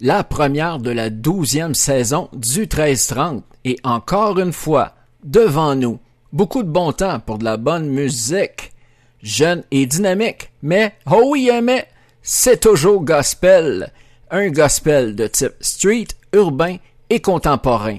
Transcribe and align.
la 0.00 0.24
première 0.24 0.78
de 0.78 0.90
la 0.90 1.10
douzième 1.10 1.74
saison 1.74 2.28
du 2.32 2.60
1330. 2.60 3.44
Et 3.64 3.78
encore 3.82 4.38
une 4.38 4.52
fois, 4.52 4.92
devant 5.24 5.74
nous, 5.74 5.98
beaucoup 6.32 6.62
de 6.62 6.68
bon 6.68 6.92
temps 6.92 7.20
pour 7.20 7.38
de 7.38 7.44
la 7.44 7.56
bonne 7.56 7.88
musique, 7.88 8.72
jeune 9.22 9.64
et 9.70 9.86
dynamique, 9.86 10.52
mais, 10.62 10.94
oh 11.10 11.22
oui, 11.26 11.50
hein, 11.52 11.60
mais, 11.62 11.88
c'est 12.22 12.60
toujours 12.60 13.02
gospel. 13.02 13.92
Un 14.30 14.50
gospel 14.50 15.14
de 15.14 15.26
type 15.26 15.54
street, 15.60 16.08
urbain 16.32 16.76
et 17.10 17.20
contemporain. 17.20 17.98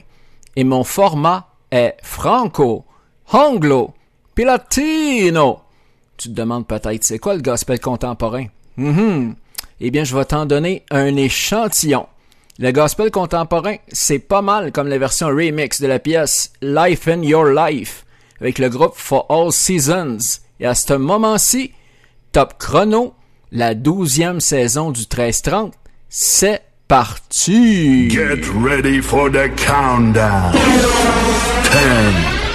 Et 0.55 0.63
mon 0.63 0.83
format 0.83 1.47
est 1.71 1.95
franco, 2.01 2.85
anglo, 3.31 3.93
puis 4.35 4.43
latino. 4.43 5.59
Tu 6.17 6.29
te 6.29 6.33
demandes 6.33 6.67
peut-être 6.67 7.03
c'est 7.03 7.19
quoi 7.19 7.35
le 7.35 7.41
gospel 7.41 7.79
contemporain? 7.79 8.47
Mhm. 8.75 9.35
Eh 9.79 9.91
bien, 9.91 10.03
je 10.03 10.15
vais 10.15 10.25
t'en 10.25 10.45
donner 10.45 10.83
un 10.89 11.15
échantillon. 11.15 12.07
Le 12.59 12.71
gospel 12.71 13.11
contemporain, 13.11 13.75
c'est 13.89 14.17
pas 14.17 14.41
mal 14.41 14.71
comme 14.71 14.87
la 14.87 14.97
version 14.97 15.27
remix 15.27 15.79
de 15.79 15.85
la 15.87 15.99
pièce 15.99 16.51
Life 16.61 17.07
in 17.07 17.21
Your 17.21 17.45
Life 17.45 18.05
avec 18.41 18.57
le 18.57 18.69
groupe 18.69 18.95
For 18.95 19.25
All 19.29 19.51
Seasons. 19.51 20.39
Et 20.59 20.65
à 20.65 20.73
ce 20.73 20.93
moment-ci, 20.93 21.73
top 22.31 22.55
chrono, 22.57 23.13
la 23.51 23.75
douzième 23.75 24.39
saison 24.39 24.89
du 24.89 25.01
1330, 25.01 25.73
c'est 26.09 26.63
parti! 26.87 28.09
Get 28.09 28.47
ready 28.55 29.01
for 29.01 29.29
the 29.29 29.49
countdown. 29.55 30.53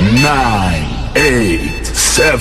10, 0.09 0.23
9, 0.23 1.15
8, 1.15 1.87
7, 1.87 2.35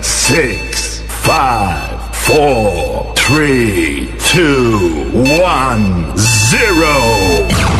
6, 0.00 1.02
5, 1.24 1.89
four, 2.30 3.12
three, 3.16 4.08
two, 4.18 5.10
one, 5.40 6.16
zero. 6.16 7.79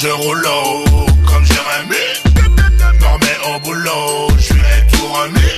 Je 0.00 0.08
roule 0.08 0.48
comme 1.26 1.44
Jérémy. 1.44 2.06
Me 3.00 3.06
remets 3.06 3.38
au 3.48 3.58
boulot, 3.60 4.28
je 4.36 4.42
suis 4.42 4.54
tout 4.92 5.06
remis. 5.08 5.56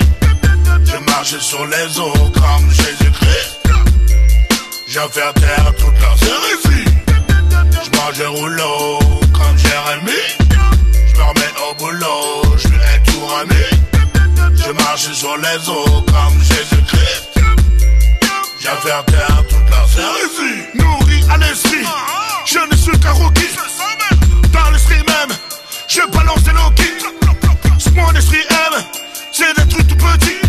Je 0.83 0.97
marche 1.11 1.37
sur 1.37 1.63
les 1.67 1.99
eaux 1.99 2.31
comme 2.33 2.71
Jésus-Christ. 2.71 3.59
J'ai 4.87 4.99
fait 5.11 5.33
taire 5.33 5.73
toute 5.77 5.99
leur 6.01 6.17
série. 6.17 6.85
Je 7.83 7.99
mange 7.99 8.19
le 8.19 8.29
rouleau 8.29 8.99
comme 9.31 9.57
Jérémy. 9.57 10.21
Je 11.07 11.17
me 11.17 11.23
remets 11.23 11.53
au 11.69 11.75
boulot, 11.75 12.55
je 12.55 12.67
suis 12.67 13.01
tout 13.05 13.25
remis. 13.25 14.63
Je 14.65 14.71
marche 14.71 15.11
sur 15.11 15.37
les 15.37 15.69
eaux 15.69 16.01
comme 16.01 16.41
Jésus-Christ. 16.41 17.39
J'ai 18.59 18.69
fait 18.69 19.11
taire 19.11 19.43
toute 19.47 19.69
leur 19.69 19.87
série. 19.87 20.63
Nourri 20.73 21.23
à 21.29 21.37
l'esprit, 21.37 21.85
je 22.45 22.59
ne 22.71 22.75
suis 22.75 22.99
qu'un 22.99 23.11
rookie 23.11 23.51
dans 24.51 24.69
l'esprit 24.71 24.95
même. 24.95 25.35
Je 25.87 26.01
balance 26.11 26.43
des 26.43 26.51
low 26.51 26.71
Ce 27.77 27.89
mon 27.89 28.11
esprit 28.13 28.43
aime, 28.49 28.83
c'est 29.31 29.53
des 29.55 29.67
trucs 29.67 29.87
tout 29.87 29.95
petits. 29.95 30.41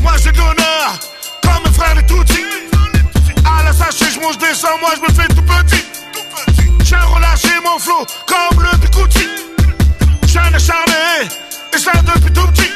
Moi 0.00 0.12
j'ai 0.22 0.32
de 0.32 0.38
l'honneur, 0.38 0.98
comme 1.42 1.66
un 1.66 1.72
frère 1.72 1.94
de 1.96 2.02
Touti. 2.02 2.44
À 3.44 3.62
la 3.64 3.72
sachet, 3.72 4.10
je 4.14 4.20
mange 4.20 4.38
des 4.38 4.54
sangs, 4.54 4.78
moi 4.80 4.90
je 4.96 5.02
me 5.02 5.14
fais 5.14 5.28
tout 5.28 5.42
petit. 5.42 5.84
J'ai 6.84 6.96
relâché 6.96 7.48
mon 7.64 7.78
flow 7.78 8.06
comme 8.26 8.62
le 8.62 8.76
bikouti. 8.78 9.26
ça 11.86 11.92
depuis 12.14 12.32
tout 12.32 12.46
petit. 12.48 12.72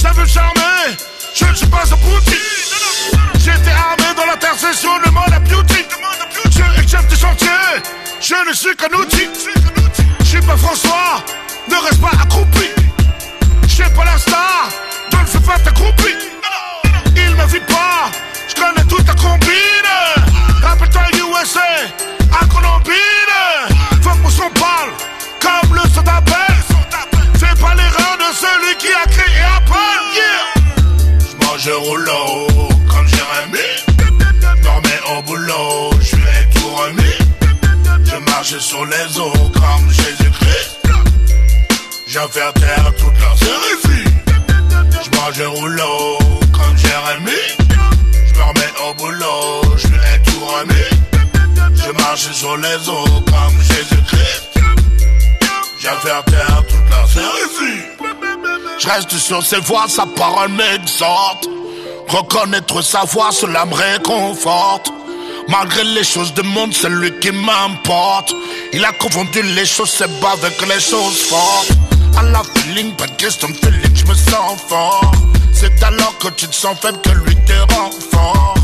Ça 0.00 0.12
veut 0.12 0.26
charmer, 0.26 0.96
je 1.34 1.44
ne 1.44 1.54
suis 1.54 1.66
pas 1.66 1.84
un 1.84 1.96
boutique. 1.96 2.38
J'étais 3.38 3.70
armé 3.70 4.14
dans 4.16 4.26
l'intercession, 4.26 4.90
le 5.04 5.10
monde 5.10 5.32
a 5.32 5.38
beauty. 5.40 5.84
Je 6.50 6.82
échappe 6.82 7.06
des 7.08 7.16
chantiers, 7.16 7.48
je 8.22 8.48
ne 8.48 8.54
suis 8.54 8.74
qu'un 8.76 8.96
outil. 8.96 9.28
Je 10.20 10.24
suis 10.24 10.40
pas 10.40 10.56
François, 10.56 11.24
ne 11.68 11.74
reste 11.74 12.00
pas 12.00 12.12
accroupi. 12.22 12.70
Je 13.62 13.68
suis 13.68 13.90
pas 13.94 14.04
la 14.04 14.16
star, 14.16 14.68
donc 15.10 15.26
fais 15.26 15.40
pas 15.40 15.54
accroupi. 15.54 16.14
Il 17.16 17.34
me 17.34 17.46
vit 17.46 17.60
pas, 17.60 18.10
je 18.48 18.54
connais 18.54 18.84
toute 18.88 19.04
ta 19.04 19.14
combine. 19.14 19.91
Sur 38.62 38.84
les 38.86 39.18
eaux 39.18 39.50
comme 39.52 39.90
Jésus-Christ. 39.90 40.78
J'ai 42.06 42.20
fait 42.30 42.52
taire 42.52 42.92
toute 42.96 43.18
leur 43.20 43.36
série. 43.36 44.04
Je 45.02 45.18
mange 45.18 45.40
un 45.40 45.48
rouleau 45.48 46.18
comme 46.52 46.76
Jérémy. 46.76 47.40
Je 48.24 48.32
me 48.34 48.42
remets 48.42 48.72
au 48.88 48.94
boulot, 48.94 49.76
je 49.76 49.88
lui 49.88 50.22
tout 50.24 50.44
remis. 50.44 51.74
Je 51.74 51.90
marche 52.02 52.30
sur 52.30 52.56
les 52.56 52.88
eaux 52.88 53.20
comme 53.26 53.60
Jésus-Christ. 53.62 54.60
J'ai 55.80 55.88
fait 55.88 56.30
taire 56.30 56.62
toute 56.68 56.90
leur 56.90 57.08
série. 57.08 57.82
Je 58.78 58.88
reste 58.88 59.18
sur 59.18 59.44
ses 59.44 59.60
voies, 59.60 59.88
sa 59.88 60.06
parole 60.06 60.50
m'exhorte. 60.50 61.48
Reconnaître 62.06 62.80
sa 62.80 63.00
voix, 63.00 63.32
cela 63.32 63.66
me 63.66 63.74
réconforte. 63.74 64.92
Malgré 65.48 65.84
les 65.84 66.04
choses 66.04 66.32
du 66.34 66.42
monde, 66.42 66.72
c'est 66.72 66.88
lui 66.88 67.12
qui 67.20 67.30
m'importe. 67.30 68.34
Il 68.72 68.84
a 68.84 68.92
confondu 68.92 69.42
les 69.42 69.66
choses 69.66 69.90
c'est 69.90 70.20
bas 70.20 70.32
avec 70.32 70.60
les 70.66 70.80
choses 70.80 71.22
fortes. 71.28 71.72
À 72.16 72.22
la 72.22 72.42
feeling, 72.54 72.92
pas 72.92 73.06
de 73.06 73.12
question 73.12 73.48
de 73.48 73.54
feeling, 73.54 73.94
je 73.94 74.04
me 74.04 74.14
sens 74.14 74.60
fort. 74.68 75.12
C'est 75.52 75.82
alors 75.82 76.16
que 76.18 76.28
tu 76.28 76.46
te 76.46 76.54
sens 76.54 76.76
faible 76.80 76.98
que 77.02 77.10
lui 77.10 77.36
te 77.36 77.74
rend 77.74 77.90
fort. 78.10 78.54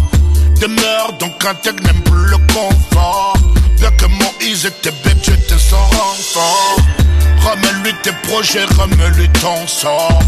Demeure 0.61 1.13
donc 1.19 1.45
intègre, 1.45 1.83
n'aime 1.85 2.03
plus 2.03 2.31
le 2.31 2.39
confort. 2.53 3.35
Bien 3.79 3.91
que 3.93 4.07
Moïse 4.07 4.67
était 4.67 4.91
bête, 5.05 5.19
je 5.23 5.33
te 5.33 5.59
sens 5.59 5.95
renfort. 5.95 6.77
Remets-lui 7.43 7.95
tes 8.03 8.13
projets, 8.29 8.65
remets-lui 8.65 9.29
ton 9.41 9.67
sort. 9.67 10.21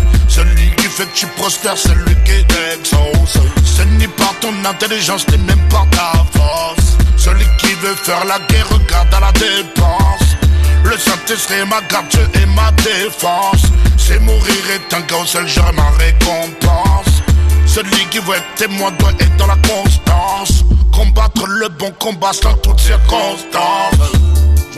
Que 1.06 1.14
tu 1.14 1.26
prospères, 1.28 1.78
c'est 1.78 1.94
lui 1.94 2.14
qui 2.24 2.44
t'exauce. 2.44 3.38
Ce 3.64 3.82
n'est 3.82 4.08
pas 4.08 4.32
ton 4.40 4.52
intelligence, 4.64 5.26
ni 5.28 5.38
même 5.38 5.68
pas 5.68 5.86
ta 5.90 6.12
force. 6.32 6.96
Celui 7.16 7.44
qui 7.58 7.72
veut 7.74 7.94
faire 7.94 8.24
la 8.24 8.38
guerre, 8.48 8.68
regarde 8.68 9.14
à 9.14 9.20
la 9.20 9.32
dépense. 9.32 10.36
Le 10.84 10.96
Saint-Esprit 10.98 11.60
est 11.60 11.64
ma 11.64 11.80
garde, 11.82 12.06
Dieu 12.08 12.46
ma 12.54 12.70
défense. 12.72 13.62
C'est 13.96 14.20
mourir 14.20 14.62
est 14.74 14.94
un 14.94 15.00
gars, 15.00 15.24
seul 15.24 15.46
j'aurai 15.48 15.72
ma 15.72 15.90
récompense. 15.98 17.22
Celui 17.66 18.04
qui 18.10 18.18
veut 18.18 18.36
être 18.36 18.54
témoin 18.56 18.90
doit 18.98 19.12
être 19.20 19.36
dans 19.36 19.46
la 19.46 19.56
constance. 19.56 20.64
Combattre 20.92 21.46
le 21.46 21.68
bon 21.68 21.92
combat 21.98 22.32
dans 22.42 22.56
toutes 22.58 22.80
circonstances. 22.80 24.12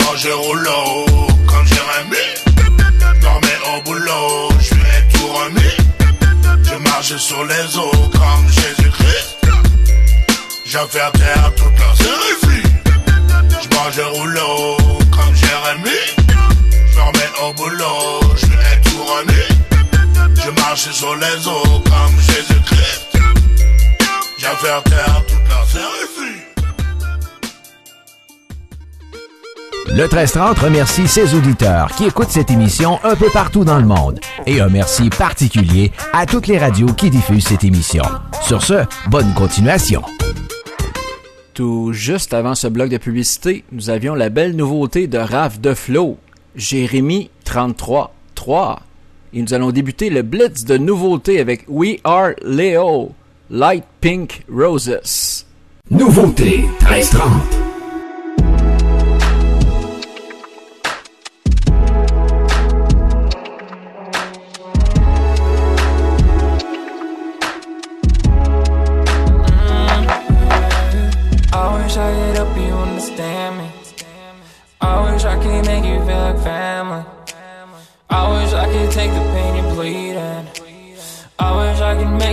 Manger 0.01 0.33
au 0.33 0.55
lot 0.55 1.07
comme 1.47 1.67
Jérémy. 1.67 2.53
Dormais 3.21 3.59
au 3.77 3.83
boulot, 3.83 4.49
remis. 7.03 7.13
Je 7.13 7.15
marche 7.15 7.17
sur 7.17 7.45
les 7.45 7.77
eaux 7.77 8.11
comme 8.13 8.49
Jésus-Christ. 8.49 9.37
J'ai 10.65 10.79
fait 10.89 11.01
à 11.01 11.51
toute 11.51 11.79
la 11.79 11.95
série. 11.97 12.63
Je 13.61 13.77
mange 13.77 13.99
un 13.99 14.09
rouleau 14.19 14.77
comme 15.11 15.35
Jérémy. 15.35 16.01
Je 16.91 16.97
me 16.97 17.03
remets 17.03 17.33
au 17.43 17.53
boulot, 17.55 18.21
je 18.37 18.47
lui 18.47 18.55
ai 18.55 18.81
tout 18.89 19.05
remis. 19.05 19.51
Je 20.45 20.51
marche 20.63 20.91
sur 20.91 21.15
les 21.17 21.49
eaux 21.49 21.81
comme 21.85 22.21
Jésus-Christ. 22.21 23.19
J'ai 24.39 24.47
fait 24.47 24.71
à 24.71 24.83
terre 24.83 25.22
Le 29.95 30.05
1330 30.05 30.59
remercie 30.59 31.07
ses 31.07 31.35
auditeurs 31.35 31.91
qui 31.95 32.07
écoutent 32.07 32.31
cette 32.31 32.51
émission 32.51 32.99
un 33.05 33.15
peu 33.15 33.29
partout 33.31 33.63
dans 33.63 33.79
le 33.79 33.85
monde. 33.85 34.21
Et 34.47 34.59
un 34.59 34.71
merci 34.71 35.11
particulier 35.11 35.93
à 36.15 36.25
toutes 36.25 36.47
les 36.47 36.57
radios 36.57 36.95
qui 36.95 37.11
diffusent 37.11 37.49
cette 37.49 37.63
émission. 37.63 38.03
Sur 38.41 38.63
ce, 38.63 38.85
bonne 39.11 39.35
continuation. 39.35 40.01
Tout 41.53 41.93
juste 41.93 42.33
avant 42.33 42.55
ce 42.55 42.69
bloc 42.69 42.89
de 42.89 42.97
publicité, 42.97 43.65
nous 43.71 43.91
avions 43.91 44.15
la 44.15 44.31
belle 44.31 44.57
nouveauté 44.57 45.09
de 45.09 45.19
Raph 45.19 45.61
de 45.61 45.75
Flo, 45.75 46.17
Jérémy 46.57 47.29
33.3. 47.45 48.79
Et 49.35 49.43
nous 49.43 49.53
allons 49.53 49.73
débuter 49.73 50.09
le 50.09 50.23
blitz 50.23 50.65
de 50.65 50.79
nouveautés 50.79 51.39
avec 51.39 51.67
We 51.69 51.99
Are 52.05 52.31
Leo, 52.43 53.13
Light 53.51 53.85
Pink 54.01 54.43
Roses. 54.51 55.45
Nouveauté 55.91 56.65
1330. 56.81 57.72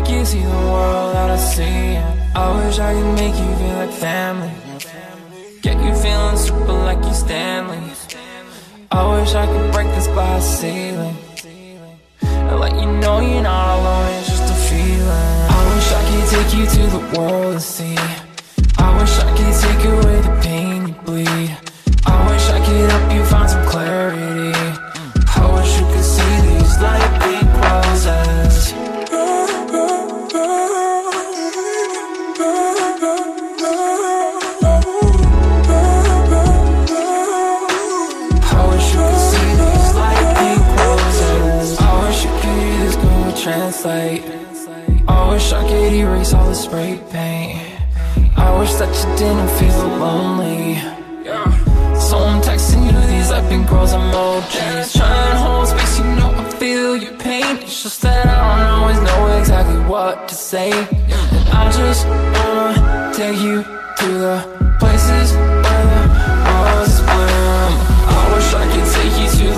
You 0.10 0.26
see 0.26 0.42
the 0.42 0.50
world 0.50 1.00
I 2.36 2.66
wish 2.66 2.80
I 2.80 2.94
could 2.94 3.16
make 3.16 3.36
you 3.36 3.56
feel 3.58 3.76
like 3.82 3.92
family. 3.92 4.52
Get 5.62 5.78
you 5.84 5.94
feeling 5.96 6.38
super 6.38 6.74
like 6.74 7.04
you 7.04 7.14
Stanley. 7.14 7.82
I 8.92 9.20
wish 9.20 9.34
I 9.34 9.46
could 9.46 9.72
break 9.74 9.88
this 9.88 10.08
glass 10.08 10.60
ceiling. 10.60 11.18
And 12.22 12.60
let 12.60 12.74
you 12.80 12.88
know 13.02 13.20
you're 13.20 13.42
not 13.42 13.80
alone, 13.80 14.14
it's 14.20 14.30
just 14.30 14.52
a 14.52 14.56
feeling. 14.70 15.10
I 15.10 15.76
wish 15.76 15.92
I 15.92 16.02
could 16.10 16.26
take 16.36 16.52
you 16.58 16.66
to 16.76 16.84
the 16.98 17.20
world 17.20 17.54
and 17.54 17.62
see. 17.62 17.98
I 18.78 18.98
wish 19.00 19.20
I 19.20 19.30
could 19.38 19.56
take 19.64 19.86
away 19.86 20.22
the 20.22 20.40
pain 20.42 20.88
you 20.88 20.94
bleed. 21.06 21.69
I 43.86 45.30
wish 45.32 45.54
I 45.54 45.66
could 45.66 45.94
erase 45.94 46.34
all 46.34 46.46
the 46.46 46.54
spray 46.54 47.00
paint. 47.12 47.80
I 48.36 48.60
wish 48.60 48.74
that 48.74 48.90
you 48.90 49.18
didn't 49.18 49.48
feel 49.58 49.88
lonely. 49.98 50.76
So 51.98 52.18
I'm 52.18 52.42
texting 52.42 52.86
you 52.88 53.08
these 53.08 53.30
light 53.30 53.48
pink 53.48 53.72
rose 53.72 53.94
emojis. 53.94 54.98
Trying 54.98 55.32
to 55.32 55.38
hold 55.38 55.68
space, 55.68 55.98
you 55.98 56.04
know 56.04 56.30
I 56.36 56.50
feel 56.60 56.98
your 56.98 57.14
pain. 57.20 57.58
It's 57.58 57.84
just 57.84 58.02
that 58.02 58.28
I 58.28 58.60
don't 58.60 58.82
always 58.82 59.00
know 59.00 59.38
exactly 59.40 59.80
what 59.86 60.28
to 60.28 60.36
say. 60.36 60.72
And 60.72 61.50
I 61.50 61.72
just 61.72 62.06
wanna 62.06 63.14
take 63.14 63.40
you 63.40 63.64
to 63.64 64.08
the 64.26 64.76
places 64.80 65.32
where 65.32 65.86
the 65.94 66.04
roses 66.76 66.99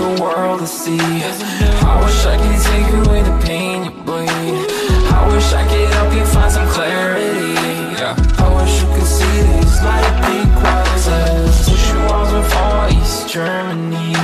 the 0.02 0.22
world 0.22 0.60
to 0.60 0.68
see. 0.68 0.98
I 0.98 1.94
wish 2.02 2.26
I 2.26 2.36
could 2.42 2.60
take 2.70 2.90
away 3.02 3.22
the 3.22 3.36
pain 3.46 3.86
you 3.86 3.92
bleed. 4.08 4.28
I 5.18 5.22
wish 5.32 5.48
I 5.54 5.64
could 5.70 5.90
help 5.96 6.14
you 6.18 6.26
find 6.26 6.52
some 6.52 6.68
clarity. 6.70 7.54
I 8.44 8.48
wish 8.58 8.74
you 8.82 8.88
could 8.96 9.10
see 9.18 9.38
these 9.50 9.78
light 9.86 10.12
pink 10.26 10.50
roses. 10.66 11.54
Tissue 11.68 12.02
walls 12.08 12.32
were 12.34 12.48
from 12.54 12.98
East 12.98 13.30
Germany. 13.30 14.16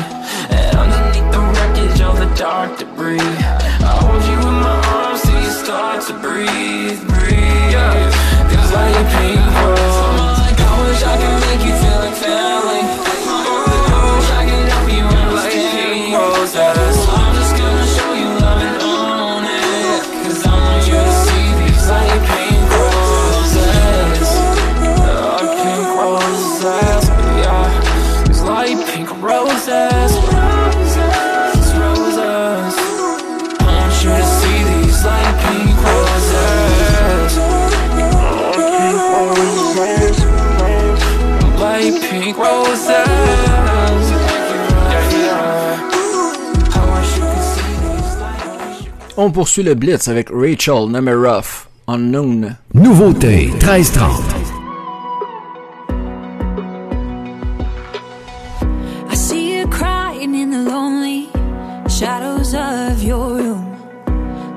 And 0.49 0.73
underneath 0.83 1.29
the 1.35 1.41
wreckage 1.53 2.01
of 2.01 2.15
the 2.21 2.29
dark 2.35 2.79
debris, 2.79 3.19
I 3.21 3.93
hold 4.01 4.23
you 4.31 4.39
in 4.49 4.57
my 4.65 4.77
arms 4.97 5.21
till 5.21 5.39
you 5.45 5.53
start 5.63 5.99
to 6.07 6.13
breathe, 6.25 6.99
breathe. 7.11 8.13
These 8.49 8.69
light 8.75 9.05
pink 9.13 9.45
roses. 9.61 10.57
I 10.57 10.73
wish 10.87 11.01
I 11.03 11.15
could 11.21 11.39
make 11.45 11.63
you 11.67 11.75
feel 11.81 11.99
like 12.03 12.17
family. 12.23 12.66
On 49.27 49.31
poursuit 49.31 49.63
le 49.63 49.75
Blitz 49.75 50.07
avec 50.07 50.29
Rachel 50.29 50.89
Nemiroff, 50.89 51.67
Unknown. 51.89 52.55
Nouveauté 52.73 53.47
1330. 53.47 54.23
I 59.11 59.15
see 59.15 59.59
you 59.59 59.67
crying 59.67 60.33
in 60.33 60.51
the 60.51 60.71
lonely 60.71 61.27
shadows 61.89 62.53
of 62.53 63.03
your 63.03 63.35
room. 63.35 63.75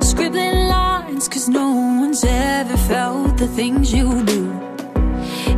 Scribbling 0.02 0.68
lines, 0.68 1.28
cause 1.28 1.48
no 1.48 1.72
one's 2.00 2.22
ever 2.22 2.76
felt 2.76 3.38
the 3.38 3.48
things 3.48 3.92
you 3.92 4.22
do. 4.22 4.52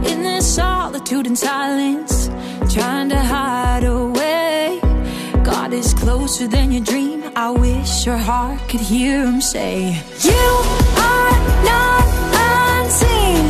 In 0.08 0.22
the 0.22 0.40
solitude 0.40 1.26
and 1.26 1.38
silence, 1.38 2.30
trying 2.72 3.10
to 3.10 3.18
hide 3.18 3.84
away. 3.84 4.80
God 5.44 5.74
is 5.74 5.92
closer 5.92 6.48
than 6.48 6.72
you 6.72 6.80
dream. 6.80 7.21
I 7.34 7.48
wish 7.50 8.04
your 8.04 8.18
heart 8.18 8.60
could 8.68 8.80
hear 8.80 9.24
him 9.24 9.40
say, 9.40 9.96
You 10.20 10.46
are 11.00 11.38
not 11.64 12.04
unseen. 12.76 13.48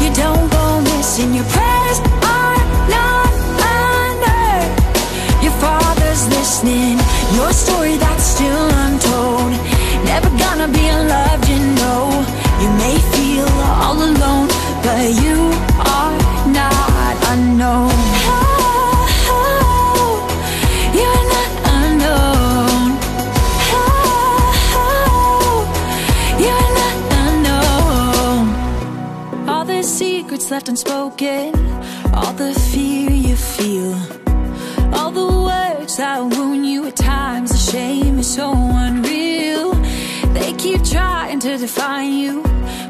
You 0.00 0.08
don't 0.16 0.48
go 0.50 0.80
missing. 0.80 1.34
Your 1.34 1.44
prayers 1.44 2.00
are 2.24 2.62
not 2.88 3.32
unheard. 3.76 4.72
Your 5.44 5.52
father's 5.60 6.26
listening. 6.28 6.96
Your 7.36 7.52
story 7.52 7.98
that's 7.98 8.24
still 8.24 8.68
untold. 8.86 9.52
Never 10.08 10.30
gonna 10.40 10.68
be 10.68 10.88
unloved, 10.88 11.48
you 11.50 11.60
know. 11.80 12.08
You 12.62 12.68
may 12.80 12.96
feel 13.12 13.48
all 13.84 13.98
alone, 14.00 14.48
but 14.80 15.04
you 15.20 15.36
are 15.84 16.16
not 16.48 17.16
unknown. 17.28 18.41
Left 30.52 30.68
unspoken, 30.68 31.54
all 32.12 32.34
the 32.34 32.52
fear 32.70 33.10
you 33.10 33.34
feel. 33.34 33.94
All 34.92 35.10
the 35.10 35.30
words 35.48 35.96
that 35.96 36.20
wound 36.20 36.66
you 36.66 36.86
at 36.88 36.94
times, 36.94 37.52
the 37.52 37.56
shame 37.72 38.18
is 38.18 38.34
so 38.34 38.52
unreal. 38.52 39.72
They 40.34 40.52
keep 40.52 40.84
trying 40.84 41.40
to 41.40 41.56
define 41.56 42.12
you, 42.12 42.42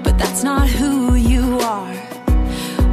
but 0.02 0.18
that's 0.18 0.42
not 0.42 0.68
who 0.68 1.14
you 1.14 1.60
are. 1.60 1.94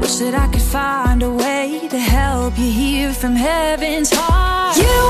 Wish 0.02 0.18
that 0.18 0.36
I 0.36 0.48
could 0.54 0.68
find 0.78 1.24
a 1.24 1.32
way 1.32 1.88
to 1.90 1.98
help 1.98 2.56
you 2.60 2.72
hear 2.72 3.12
from 3.12 3.34
heaven's 3.34 4.12
heart. 4.14 4.78
You 4.78 5.02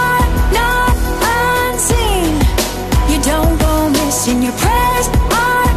are 0.00 0.26
not 0.60 0.96
unseen. 1.38 2.34
You 3.10 3.18
don't 3.22 3.56
go 3.66 3.88
missing. 3.88 4.42
Your 4.42 4.56
prayers 4.64 5.08
are 5.30 5.75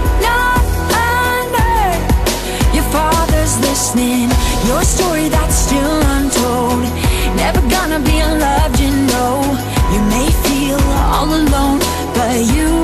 listening. 3.96 4.30
Your 4.68 4.84
story 4.84 5.30
that's 5.30 5.56
still 5.56 6.02
untold. 6.18 6.84
Never 7.36 7.62
gonna 7.70 8.00
be 8.00 8.20
unloved, 8.20 8.80
you 8.80 8.92
know. 8.92 9.42
You 9.94 10.02
may 10.10 10.30
feel 10.46 10.80
all 11.14 11.28
alone, 11.28 11.80
but 12.14 12.36
you 12.54 12.79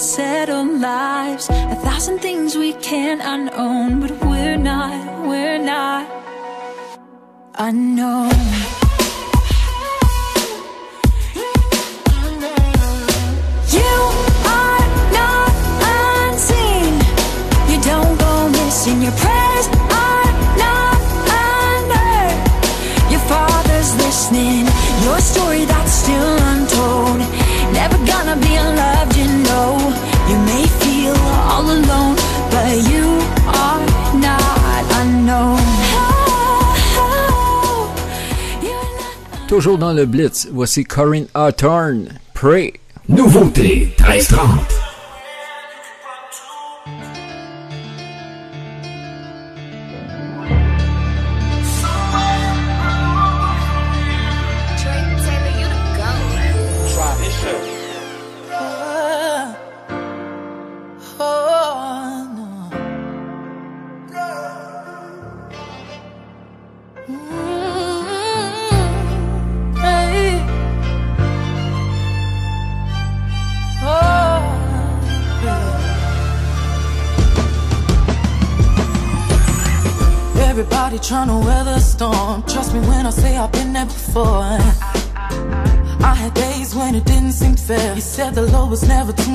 unsettled 0.00 0.80
lives. 0.80 1.50
A 1.50 1.74
thousand 1.84 2.20
things 2.20 2.56
we 2.56 2.72
can't 2.72 3.20
unown, 3.20 4.00
but 4.00 4.10
we're 4.24 4.56
not, 4.56 5.28
we're 5.28 5.58
not 5.58 6.08
unknown. 7.56 8.32
You 13.76 13.94
are 14.58 14.86
not 15.20 15.52
unseen. 15.92 16.94
You 17.70 17.78
don't 17.82 18.18
go 18.18 18.48
missing. 18.48 19.02
Your 19.02 19.12
Toujours 39.50 39.78
dans 39.78 39.92
le 39.92 40.06
Blitz, 40.06 40.46
voici 40.52 40.84
Corinne 40.84 41.26
Hawthorne, 41.34 42.06
Pray. 42.34 42.72
Nouveauté 43.08 43.92
1330. 43.98 44.89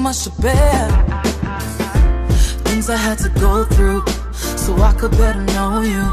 Much 0.06 0.24
to 0.26 0.30
bear. 0.40 0.88
Things 2.68 2.92
I 2.92 2.96
had 2.96 3.18
to 3.26 3.30
go 3.46 3.64
through 3.64 4.04
so 4.64 4.72
I 4.90 4.94
could 4.94 5.10
better 5.18 5.42
know 5.56 5.82
you. 5.82 6.04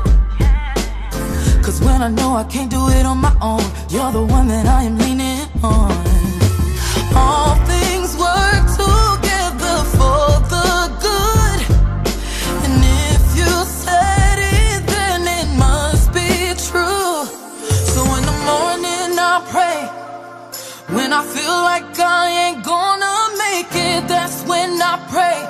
Cause 1.62 1.78
when 1.82 2.00
I 2.00 2.08
know 2.08 2.30
I 2.42 2.44
can't 2.44 2.70
do 2.70 2.88
it 2.88 3.04
on 3.04 3.18
my 3.18 3.36
own, 3.42 3.64
you're 3.90 4.10
the 4.10 4.24
one 4.38 4.48
that 4.48 4.64
I 4.64 4.84
am 4.84 4.96
leaning 4.96 5.44
on. 5.62 5.92
All 7.14 7.54
things 7.72 8.16
work 8.16 8.64
together 8.80 9.76
for 9.98 10.24
the 10.54 10.70
good. 11.06 11.60
And 12.64 12.76
if 13.12 13.22
you 13.38 13.52
said 13.84 14.38
it, 14.64 14.80
then 14.94 15.20
it 15.38 15.48
must 15.66 16.06
be 16.14 16.30
true. 16.68 17.12
So 17.92 18.00
in 18.16 18.24
the 18.30 18.38
morning 18.50 19.10
I 19.32 19.36
pray. 19.52 19.80
When 20.96 21.12
I 21.12 21.22
feel 21.34 21.58
like 21.70 21.98
I 22.00 22.31
I 24.92 24.98
pray. 25.08 25.40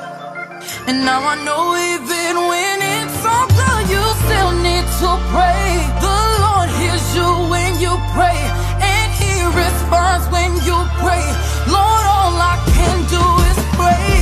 And 0.87 1.05
now 1.05 1.19
I 1.27 1.35
know 1.43 1.75
even 1.75 2.35
when 2.47 2.79
it's 2.79 3.27
all 3.27 3.49
done, 3.59 3.85
you 3.91 4.03
still 4.23 4.53
need 4.63 4.87
to 5.03 5.11
pray. 5.35 5.67
The 5.99 6.19
Lord 6.47 6.71
hears 6.79 7.03
you 7.19 7.27
when 7.51 7.75
you 7.83 7.91
pray, 8.15 8.39
and 8.79 9.09
He 9.19 9.35
responds 9.51 10.31
when 10.31 10.55
you 10.63 10.79
pray. 11.03 11.27
Lord, 11.67 12.05
all 12.15 12.39
I 12.39 12.55
can 12.71 12.99
do 13.11 13.25
is 13.51 13.59
pray. 13.75 14.15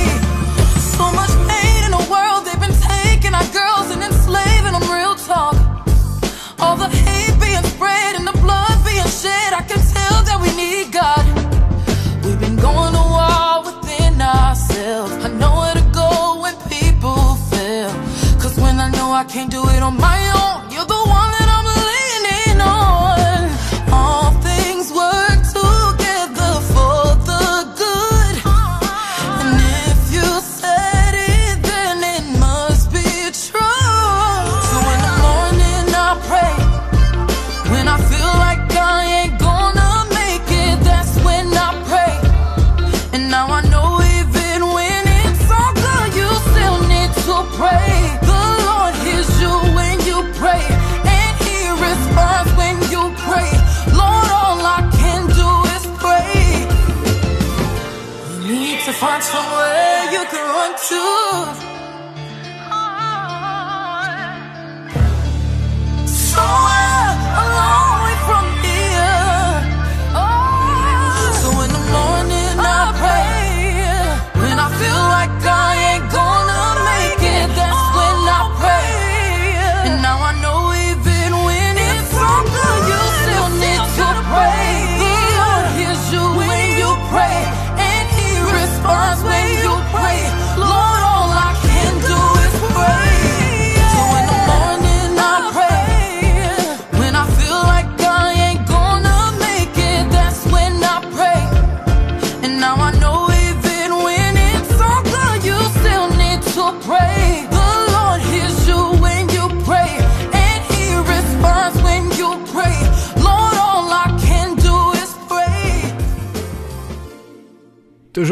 So 0.97 1.05
much 1.13 1.29
pain 1.45 1.85
in 1.85 1.93
the 1.93 2.05
world, 2.09 2.49
they've 2.49 2.57
been 2.57 2.79
taking 2.81 3.37
our 3.37 3.45
girls 3.53 3.93
and 3.93 4.01
enslaving 4.01 4.73
them, 4.73 4.85
real 4.89 5.13
talk. 5.21 5.53
All 6.57 6.77
the 6.81 6.89
hate 6.89 7.37
being 7.37 7.65
spread 7.77 8.17
and 8.17 8.25
the 8.25 8.37
blood 8.41 8.73
being 8.81 9.11
shed, 9.21 9.53
I 9.53 9.61
can 9.69 9.81
tell 9.85 10.17
that 10.25 10.41
we 10.41 10.49
need 10.57 10.89
God. 10.89 11.21
We've 12.25 12.41
been 12.41 12.57
going 12.57 12.93
to 12.97 13.00
can't 19.31 19.49
do 19.49 19.63
it 19.69 19.81
on 19.81 19.95
my 19.95 20.19
own, 20.43 20.60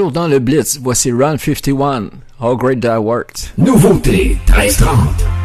Toujours 0.10 0.24
dans 0.24 0.28
le 0.28 0.40
Blitz, 0.40 0.80
voici 0.82 1.12
Run 1.12 1.38
51, 1.38 2.10
How 2.42 2.56
Great 2.56 2.80
That 2.80 3.00
Worked. 3.00 3.52
Nouveauté 3.58 4.40
1330. 4.48 5.39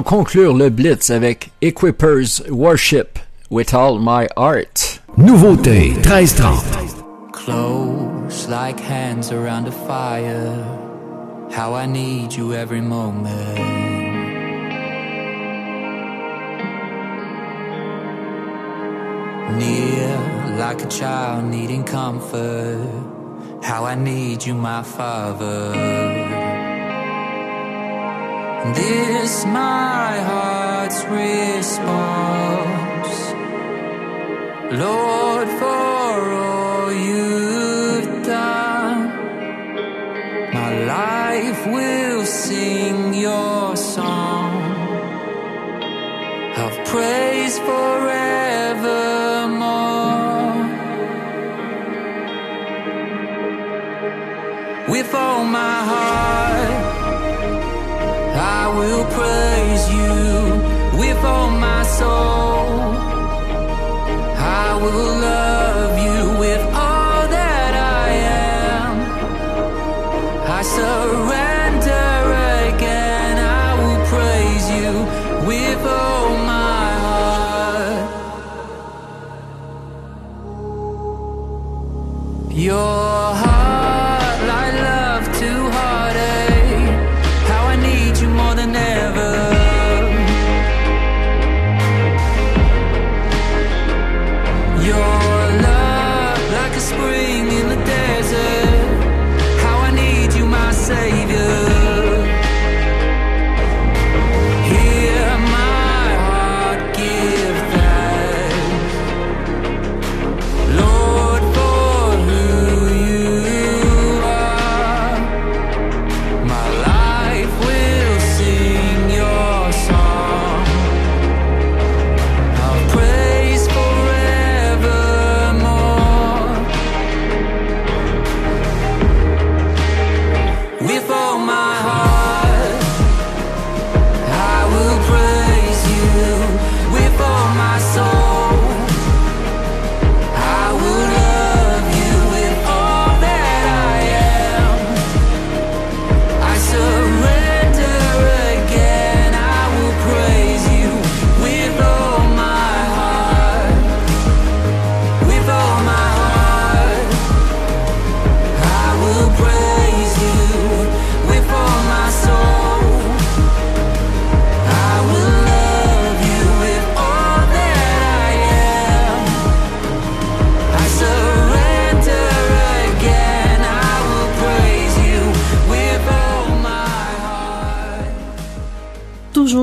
allons 0.00 0.02
conclure 0.02 0.54
le 0.54 0.70
Blitz 0.70 1.10
avec 1.10 1.50
Equipers 1.62 2.42
Worship 2.48 3.18
With 3.50 3.74
All 3.74 3.98
My 3.98 4.26
Heart. 4.36 5.02
Nouveauté 5.16 5.90
1330. 6.02 7.32
Close 7.32 8.48
like 8.48 8.80
hands 8.80 9.32
around 9.32 9.66
a 9.66 9.72
fire. 9.72 10.64
How 11.50 11.74
I 11.74 11.86
need 11.86 12.32
you 12.32 12.54
every 12.54 12.80
moment. 12.80 13.58
Near 19.58 20.56
like 20.58 20.82
a 20.82 20.88
child 20.88 21.44
needing 21.44 21.84
comfort. 21.84 22.86
How 23.62 23.84
I 23.84 23.96
need 23.96 24.46
you, 24.46 24.54
my 24.54 24.82
father. 24.82 26.69
This 28.62 29.46
my 29.46 30.20
heart's 30.20 31.02
response, 31.06 31.72
Lord, 34.78 35.48
for 35.48 36.32
all 36.44 36.92
you've 36.92 38.22
done, 38.26 39.00
my 40.52 40.84
life 40.84 41.66
will 41.66 42.26
sing 42.26 43.14
your 43.14 43.76
song. 43.76 44.70
of 46.66 46.72
praise 46.84 47.58
forevermore. 47.60 48.10
With 54.90 55.14
all 55.14 55.44
my 55.44 55.84
heart. 55.90 56.49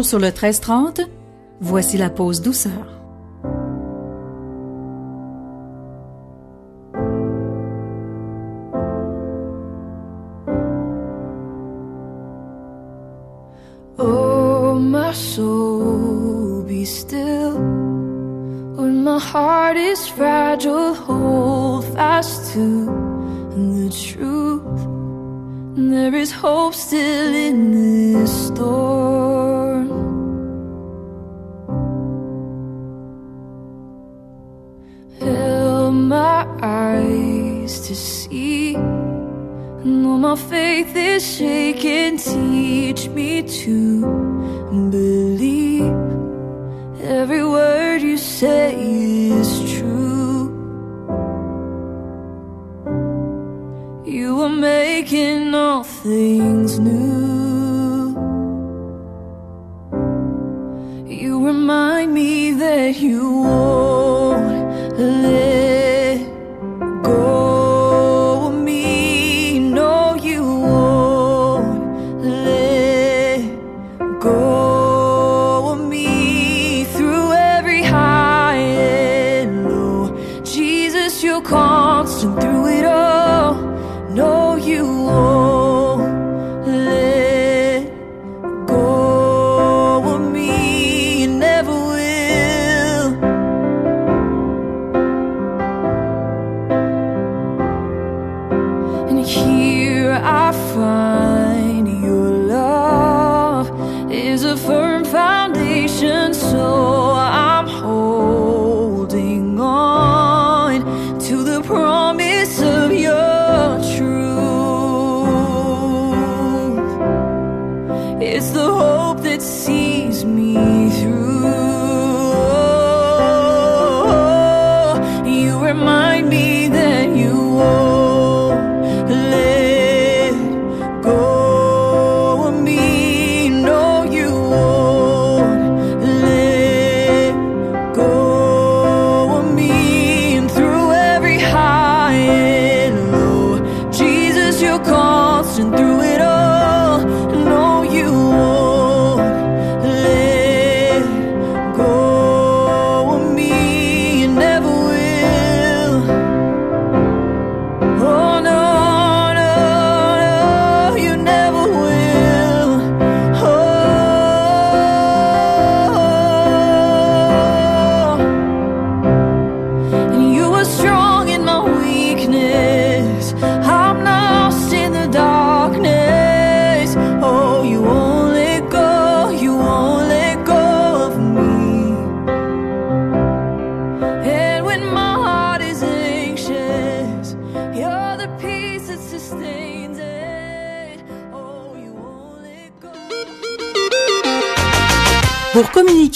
Sur 0.08 0.20
le 0.20 0.28
1330, 0.28 1.02
voici 1.60 1.98
la 1.98 2.10
pause 2.10 2.41
douceur. 2.41 2.97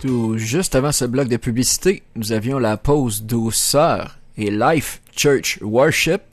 Tout 0.02 0.38
juste 0.38 0.76
avant 0.76 0.92
ce 0.92 1.06
bloc 1.06 1.30
de 1.30 1.38
publicité, 1.38 2.04
nous 2.16 2.34
avions 2.34 2.60
la 2.60 2.76
pause 2.76 3.24
douceur 3.24 4.18
et 4.38 4.52
Life 4.52 5.02
Church 5.16 5.60
Worship 5.62 6.24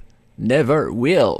Never 0.40 0.86
Will. 0.92 1.36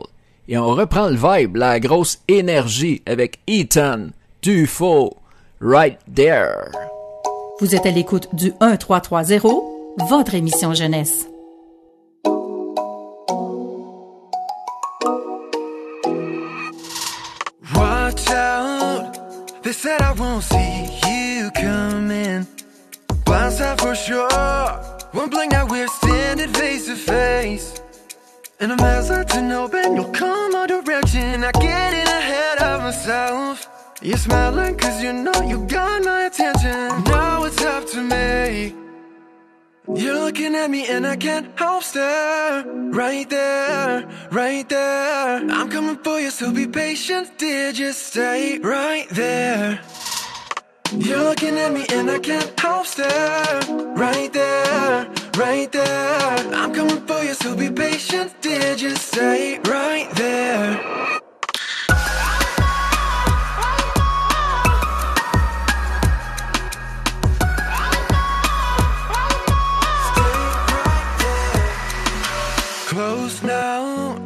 Et 0.47 0.57
on 0.57 0.69
reprend 0.69 1.09
le 1.09 1.17
vibe, 1.17 1.57
la 1.57 1.81
grosse 1.81 2.21
énergie 2.29 3.03
avec 3.05 3.41
Ethan 3.49 4.11
Dufaux, 4.43 5.17
Right 5.61 5.99
There. 6.15 6.71
Vous 7.61 7.75
êtes 7.75 7.85
à 7.85 7.91
l'écoute 7.91 8.33
du 8.33 8.53
1330, 8.61 9.43
votre 10.09 10.35
émission 10.35 10.73
jeunesse. 10.73 11.27
They 19.73 19.79
said 19.79 20.03
I 20.03 20.13
won't 20.13 20.45
see 20.45 20.85
you 21.09 21.51
coming. 21.53 22.47
Blindside 23.25 23.81
for 23.81 23.95
sure. 23.95 24.29
One 25.13 25.31
blink 25.31 25.53
now 25.53 25.67
we're 25.67 25.89
standing 25.89 26.53
face 26.53 26.85
to 26.89 26.95
face. 26.95 27.81
And 28.61 28.71
I'm 28.71 28.79
hesitant 28.79 29.49
to 29.49 29.57
open, 29.63 29.97
you'll 29.97 30.13
come 30.13 30.55
our 30.55 30.67
direction. 30.67 31.43
I 31.43 31.53
get 31.53 31.95
in 31.95 32.07
ahead 32.07 32.59
of 32.59 32.83
myself. 32.83 33.67
You're 34.03 34.19
smiling 34.19 34.77
cause 34.77 35.03
you 35.03 35.15
know 35.15 35.41
you 35.41 35.65
got 35.65 36.05
my 36.05 36.25
attention. 36.25 37.05
Now 37.05 37.45
it's 37.45 37.63
up 37.63 37.87
to 37.93 38.03
me. 38.03 38.82
You're 39.95 40.19
looking 40.19 40.55
at 40.55 40.71
me 40.71 40.89
and 40.89 41.07
I 41.07 41.17
can't 41.17 41.47
help 41.59 41.83
stare. 41.83 42.65
Right 42.65 43.29
there, 43.29 44.09
right 44.31 44.69
there. 44.69 45.51
I'm 45.51 45.69
coming 45.71 45.97
for 45.97 46.19
you, 46.19 46.31
so 46.31 46.51
be 46.53 46.67
patient, 46.67 47.39
dear. 47.39 47.73
Just 47.73 48.07
stay 48.07 48.59
right 48.59 49.07
there. 49.11 49.81
You're 50.97 51.23
looking 51.23 51.59
at 51.59 51.73
me 51.73 51.85
and 51.91 52.11
I 52.11 52.19
can't 52.19 52.59
help 52.59 52.87
stare. 52.87 53.61
Right 53.95 54.33
there, 54.33 55.11
right 55.37 55.71
there. 55.71 56.55
I'm 56.55 56.73
coming 56.73 57.07
for 57.07 57.23
you, 57.23 57.35
so 57.35 57.55
be 57.55 57.71
patient, 57.71 58.35
dear. 58.41 58.75
Just 58.77 59.09
stay 59.09 59.59
right 59.65 60.09
there. 60.15 61.12
Close 73.13 73.43
now. 73.43 74.17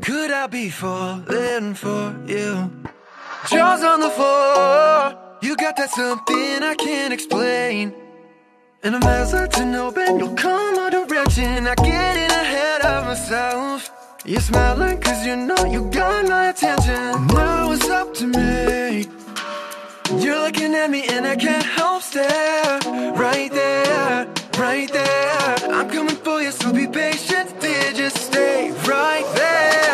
Could 0.00 0.32
I 0.32 0.48
be 0.48 0.70
falling 0.70 1.74
for 1.74 2.02
you? 2.26 2.68
Jaws 3.48 3.84
on 3.84 4.00
the 4.00 4.10
floor. 4.10 5.14
You 5.40 5.54
got 5.56 5.76
that 5.76 5.90
something 5.90 6.64
I 6.64 6.74
can't 6.74 7.12
explain. 7.12 7.94
And 8.82 8.96
I'm 8.96 9.02
hesitant, 9.02 9.72
hoping 9.72 10.18
you'll 10.18 10.34
come 10.34 10.74
my 10.74 10.90
direction. 10.90 11.68
I 11.68 11.76
get 11.76 12.16
in 12.24 12.30
ahead 12.44 12.80
of 12.86 13.04
myself. 13.04 13.88
You're 14.24 14.40
smiling 14.40 15.00
cause 15.00 15.24
you 15.24 15.36
know 15.36 15.64
you 15.74 15.88
got 15.88 16.26
my 16.26 16.48
attention. 16.48 17.24
Now 17.28 17.70
it's 17.70 17.88
up 17.88 18.14
to 18.14 18.26
me. 18.26 19.06
You're 20.24 20.40
looking 20.42 20.74
at 20.74 20.90
me 20.90 21.06
and 21.06 21.24
I 21.24 21.36
can't 21.36 21.64
help 21.64 22.02
stare. 22.02 22.80
Right 23.14 23.52
there, 23.52 24.26
right 24.58 24.92
there. 24.92 25.56
I'm 25.70 25.88
coming 25.88 26.16
for 26.16 26.42
you, 26.42 26.50
so 26.50 26.72
be 26.72 26.86
patient. 26.86 27.60
Dear, 27.60 27.92
just 27.92 28.16
stay 28.16 28.72
right 28.86 29.26
there. 29.34 29.87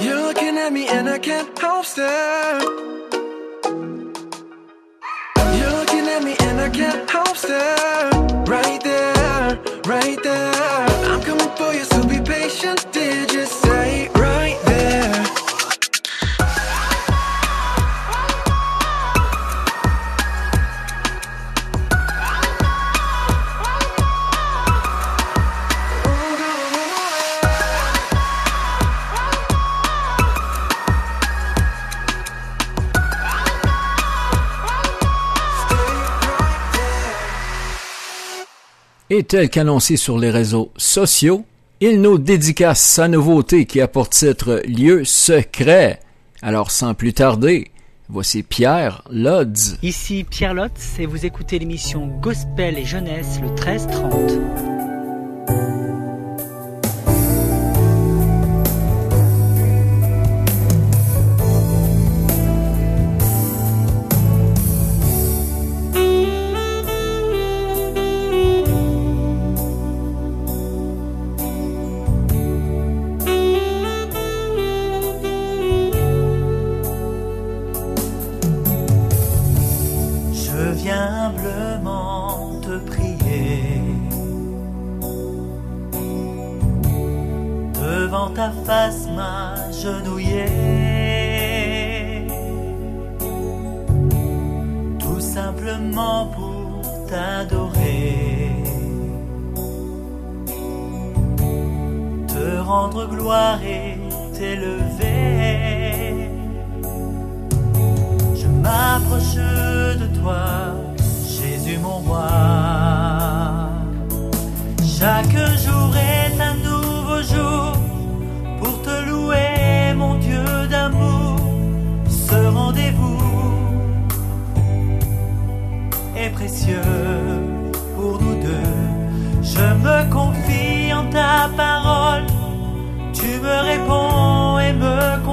You're 0.00 0.22
looking 0.22 0.56
at 0.56 0.72
me 0.72 0.88
and 0.88 1.08
I 1.08 1.18
can't 1.18 1.58
help 1.58 1.84
stare. 1.84 2.60
You're 5.58 5.74
looking 5.80 6.06
at 6.14 6.22
me 6.24 6.34
and 6.40 6.60
I 6.60 6.70
can't 6.70 7.10
help 7.10 7.36
stare. 7.36 8.10
Right 8.46 8.82
there, 8.82 9.60
right 9.84 10.22
there. 10.22 10.86
I'm 11.10 11.20
coming 11.22 11.50
for 11.56 11.74
you, 11.74 11.84
so 11.84 12.06
be 12.08 12.20
patient. 12.20 12.97
Tel 39.26 39.50
qu'annoncé 39.50 39.96
sur 39.96 40.18
les 40.18 40.30
réseaux 40.30 40.70
sociaux, 40.76 41.44
il 41.80 42.00
nous 42.00 42.18
dédicace 42.18 42.80
sa 42.80 43.08
nouveauté 43.08 43.64
qui 43.66 43.80
a 43.80 43.88
pour 43.88 44.08
titre 44.08 44.62
Lieu 44.66 45.04
secret. 45.04 46.00
Alors 46.40 46.70
sans 46.70 46.94
plus 46.94 47.12
tarder, 47.12 47.70
voici 48.08 48.42
Pierre 48.42 49.02
Lodz. 49.10 49.78
Ici 49.82 50.24
Pierre 50.28 50.54
Lotz 50.54 50.98
et 50.98 51.06
vous 51.06 51.26
écoutez 51.26 51.58
l'émission 51.58 52.06
Gospel 52.20 52.78
et 52.78 52.84
Jeunesse 52.84 53.40
le 53.42 53.48
13-30. 53.48 54.87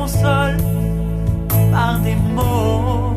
Me 0.05 0.11
consoles 0.11 0.57
par 1.71 1.99
des 1.99 2.15
mots 2.15 3.15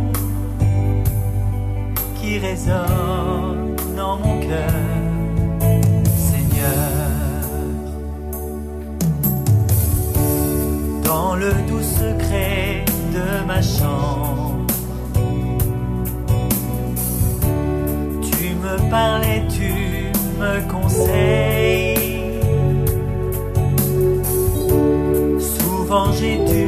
qui 2.21 2.39
résonnent 2.39 3.77
dans 3.97 4.17
mon 4.17 4.41
cœur, 4.41 4.73
Seigneur. 6.31 6.91
Dans 11.05 11.35
le 11.37 11.53
doux 11.69 11.83
secret 11.83 12.85
de 13.13 13.47
ma 13.47 13.63
chambre, 13.63 14.67
tu 18.31 18.55
me 18.55 18.91
parles 18.91 19.25
et 19.25 19.43
tu 19.49 19.73
me 20.41 20.61
conseilles. 20.71 21.97
Souvent 25.39 26.13
j'ai 26.13 26.37
du 26.39 26.68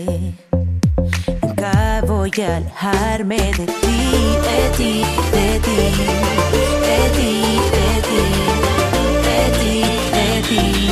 Nunca 2.31 2.43
voy 2.43 2.53
a 2.53 2.57
alejarme 2.57 3.35
de 3.35 3.51
ti, 3.51 3.65
de 3.65 4.59
ti, 4.77 5.03
de 5.31 5.59
ti, 5.59 5.79
de 6.81 6.97
ti, 7.17 7.31
de 7.71 7.87
ti, 8.07 8.21
de 9.27 9.39
ti, 9.59 9.75
de 10.13 10.25
ti. 10.47 10.90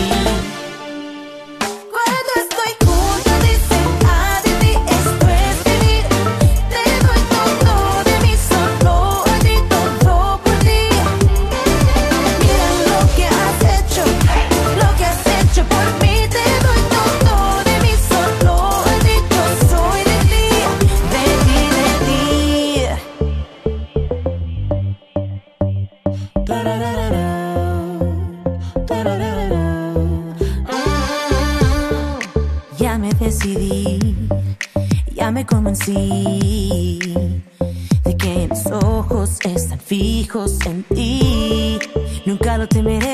te 42.70 42.84
mereces 42.84 43.09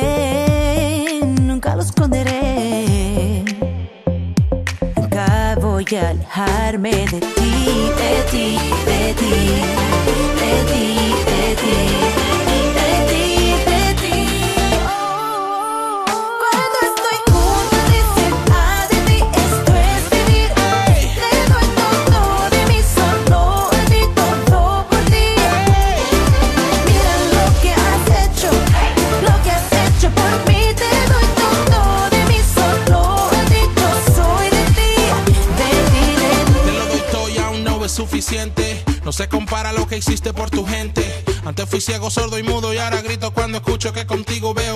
que 39.96 40.00
hiciste 40.00 40.34
por 40.34 40.50
tu 40.50 40.66
gente. 40.66 41.02
Antes 41.46 41.70
fui 41.70 41.80
ciego, 41.80 42.10
sordo 42.10 42.38
y 42.38 42.44
mudo 42.44 42.74
y 42.74 42.78
ahora 42.78 43.02
grito 43.02 43.32
cuando 43.32 43.60
escucho 43.60 43.94
que 43.94 44.06
contigo 44.06 44.54
veo 44.54 44.75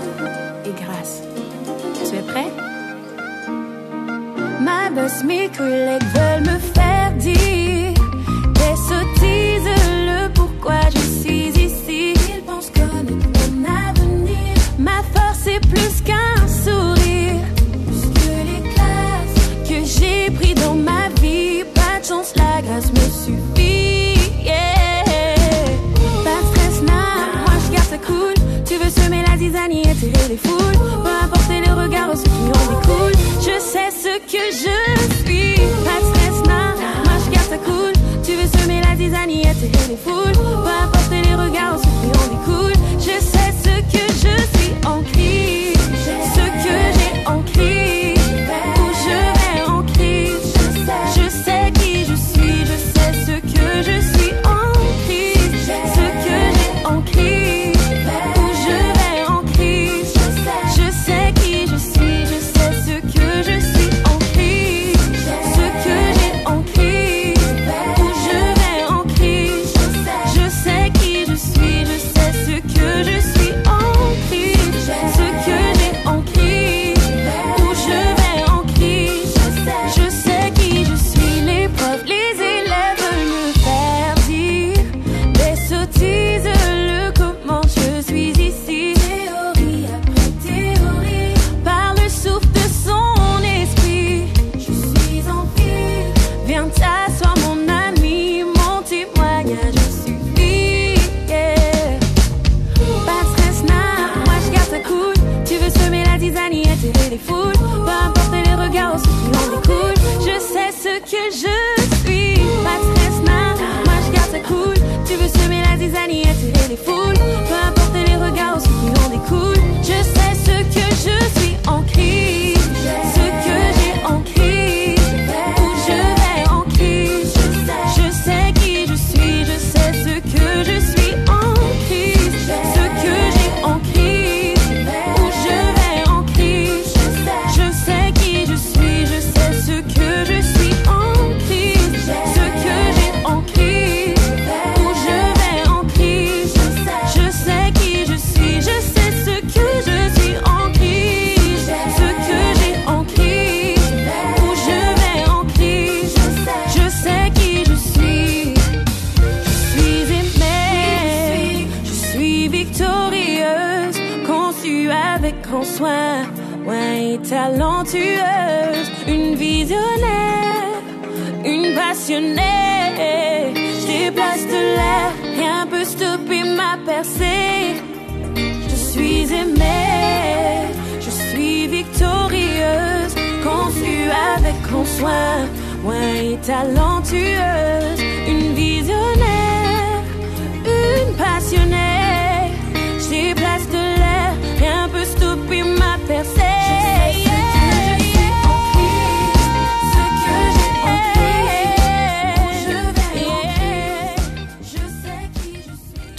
et 0.66 0.72
grâce. 0.72 1.22
Tu 1.94 2.16
es 2.16 2.22
prêt? 2.22 2.52
Ma 4.60 4.90
boss, 4.90 5.24
mes 5.24 5.50
collègues 5.50 6.04
veulent 6.14 6.54
me 6.54 6.60
faire 6.60 7.12
dire 7.20 7.94
des 8.54 8.76
sottises, 8.90 9.70
le 10.06 10.28
pourquoi 10.34 10.82
je 10.94 11.00
suis 11.22 11.48
ici. 11.50 12.14
Ils 12.36 12.44
pensent 12.46 12.70
connaître 12.72 13.28
mon 13.34 13.64
avenir. 13.66 14.56
Ma 14.78 15.02
force 15.14 15.48
est 15.48 15.66
plus 15.70 16.02
qu'un 16.04 16.48
sourire, 16.48 17.42
plus 17.88 18.10
que 18.14 18.30
les 18.50 18.62
classes 18.74 19.70
que 19.70 19.86
j'ai 19.86 20.30
pris 20.32 20.54
dans 20.54 20.76
ma 20.76 21.08
vie. 21.10 21.15
Chance, 22.08 22.34
la 22.36 22.62
grâce 22.62 22.92
me 22.92 23.00
suffit. 23.00 24.14
Pas 26.24 26.40
de 26.42 26.48
stress, 26.52 26.82
nah, 26.84 27.34
moi 27.46 27.56
je 27.66 27.72
garde 27.74 27.90
ça 27.90 27.98
cool. 27.98 28.34
Tu 28.64 28.76
veux 28.76 28.92
semer 28.92 29.24
la 29.28 29.36
zizanie 29.40 29.82
attirer 29.90 30.28
les 30.30 30.38
foules. 30.38 30.78
Peu 31.04 31.10
importe 31.24 31.50
les 31.50 31.72
regards, 31.72 32.16
ceux 32.16 32.24
qui 32.24 32.30
en 32.30 32.66
découlent. 32.76 33.18
Je 33.40 33.60
sais 33.60 33.90
ce 33.90 34.20
que 34.32 34.44
je 34.52 34.78
suis. 35.24 35.56
Pas 35.84 36.00
de 36.00 36.06
stress, 36.14 36.38
nah, 36.46 36.76
moi 37.06 37.16
je 37.26 37.32
garde 37.32 37.50
ça 37.50 37.58
cool. 37.58 37.94
Tu 38.24 38.34
veux 38.34 38.50
semer 38.60 38.82
la 38.88 38.96
zizanie 38.96 39.48
attirer 39.48 39.88
les 39.90 39.98
foules. 39.98 40.34
Peu 40.34 40.70
importe 40.84 41.10
les 41.10 41.34
regards, 41.34 41.80
ceux 41.80 41.90
qui 42.02 42.10
en 42.20 42.28
découlent. 42.36 42.80
Je 43.00 43.20
sais 43.20 43.52
ce 43.64 43.82
que 43.92 44.06
je 44.14 44.60
suis 44.60 44.74
en 44.86 45.02
crise. 45.12 45.75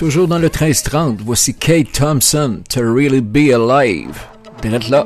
Toujours 0.06 0.28
dans 0.28 0.38
le 0.38 0.48
13-30, 0.48 1.16
voici 1.24 1.52
Kate 1.52 1.90
Thompson, 1.90 2.60
To 2.72 2.80
Really 2.80 3.20
Be 3.20 3.52
Alive. 3.52 4.16
Là. 4.88 5.04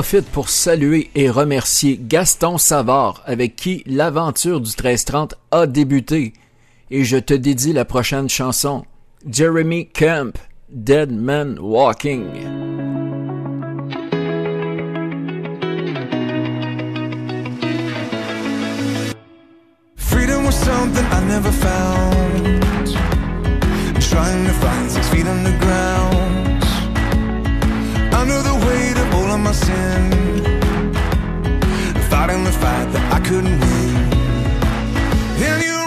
profite 0.00 0.30
pour 0.30 0.48
saluer 0.48 1.10
et 1.14 1.28
remercier 1.28 2.00
Gaston 2.02 2.56
Savard 2.56 3.22
avec 3.26 3.54
qui 3.54 3.82
l'aventure 3.84 4.62
du 4.62 4.70
1330 4.70 5.34
a 5.50 5.66
débuté. 5.66 6.32
Et 6.90 7.04
je 7.04 7.18
te 7.18 7.34
dédie 7.34 7.74
la 7.74 7.84
prochaine 7.84 8.26
chanson. 8.26 8.86
Jeremy 9.30 9.88
Camp, 9.88 10.38
Dead 10.70 11.12
Man 11.12 11.58
Walking. 11.60 12.24
something 20.50 21.04
I 21.04 21.24
never 21.28 21.52
found. 21.52 22.30
all 29.30 29.36
of 29.36 29.42
my 29.42 29.52
sin. 29.52 30.10
Fighting 32.10 32.42
the 32.44 32.52
fight 32.52 32.86
that 32.92 33.12
I 33.12 33.20
couldn't 33.20 33.60
win. 33.60 34.10
Then 35.38 35.60
you 35.62 35.79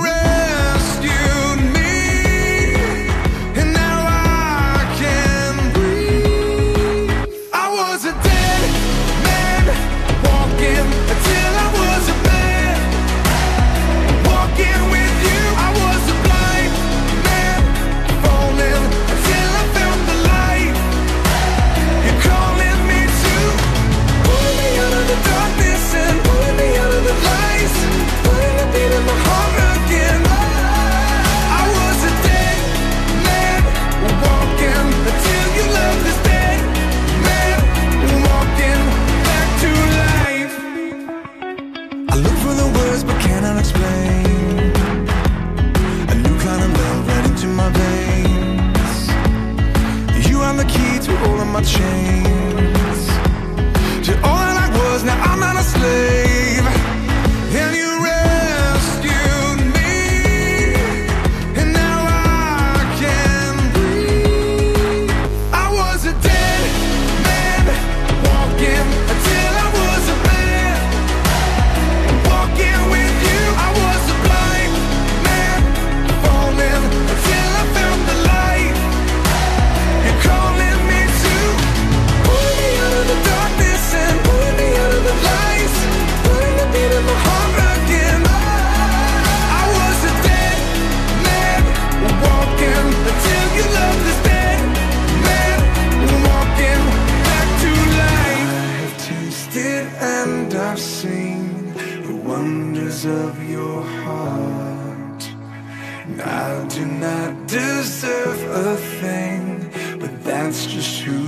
just 110.84 111.06
you 111.06 111.23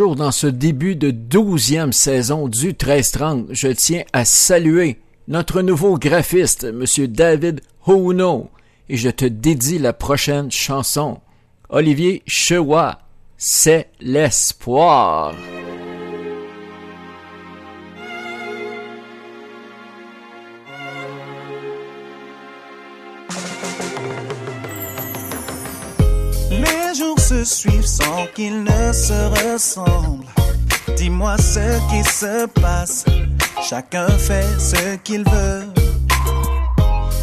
Dans 0.00 0.32
ce 0.32 0.46
début 0.46 0.96
de 0.96 1.10
douzième 1.10 1.92
saison 1.92 2.48
du 2.48 2.68
1330, 2.68 3.48
je 3.50 3.68
tiens 3.68 4.02
à 4.14 4.24
saluer 4.24 4.98
notre 5.28 5.60
nouveau 5.60 5.98
graphiste, 5.98 6.64
M. 6.64 6.86
David 7.06 7.60
Houno, 7.86 8.48
et 8.88 8.96
je 8.96 9.10
te 9.10 9.26
dédie 9.26 9.78
la 9.78 9.92
prochaine 9.92 10.50
chanson. 10.50 11.18
Olivier 11.68 12.22
Chewa, 12.26 13.00
c'est 13.36 13.90
l'espoir. 14.00 15.34
Se 27.44 27.44
suivent 27.44 27.86
sans 27.86 28.26
qu'ils 28.34 28.62
ne 28.64 28.92
se 28.92 29.52
ressemblent. 29.52 30.26
Dis-moi 30.96 31.36
ce 31.38 31.78
qui 31.90 32.04
se 32.04 32.46
passe. 32.46 33.04
Chacun 33.62 34.08
fait 34.08 34.46
ce 34.58 34.96
qu'il 34.96 35.24
veut. 35.24 35.64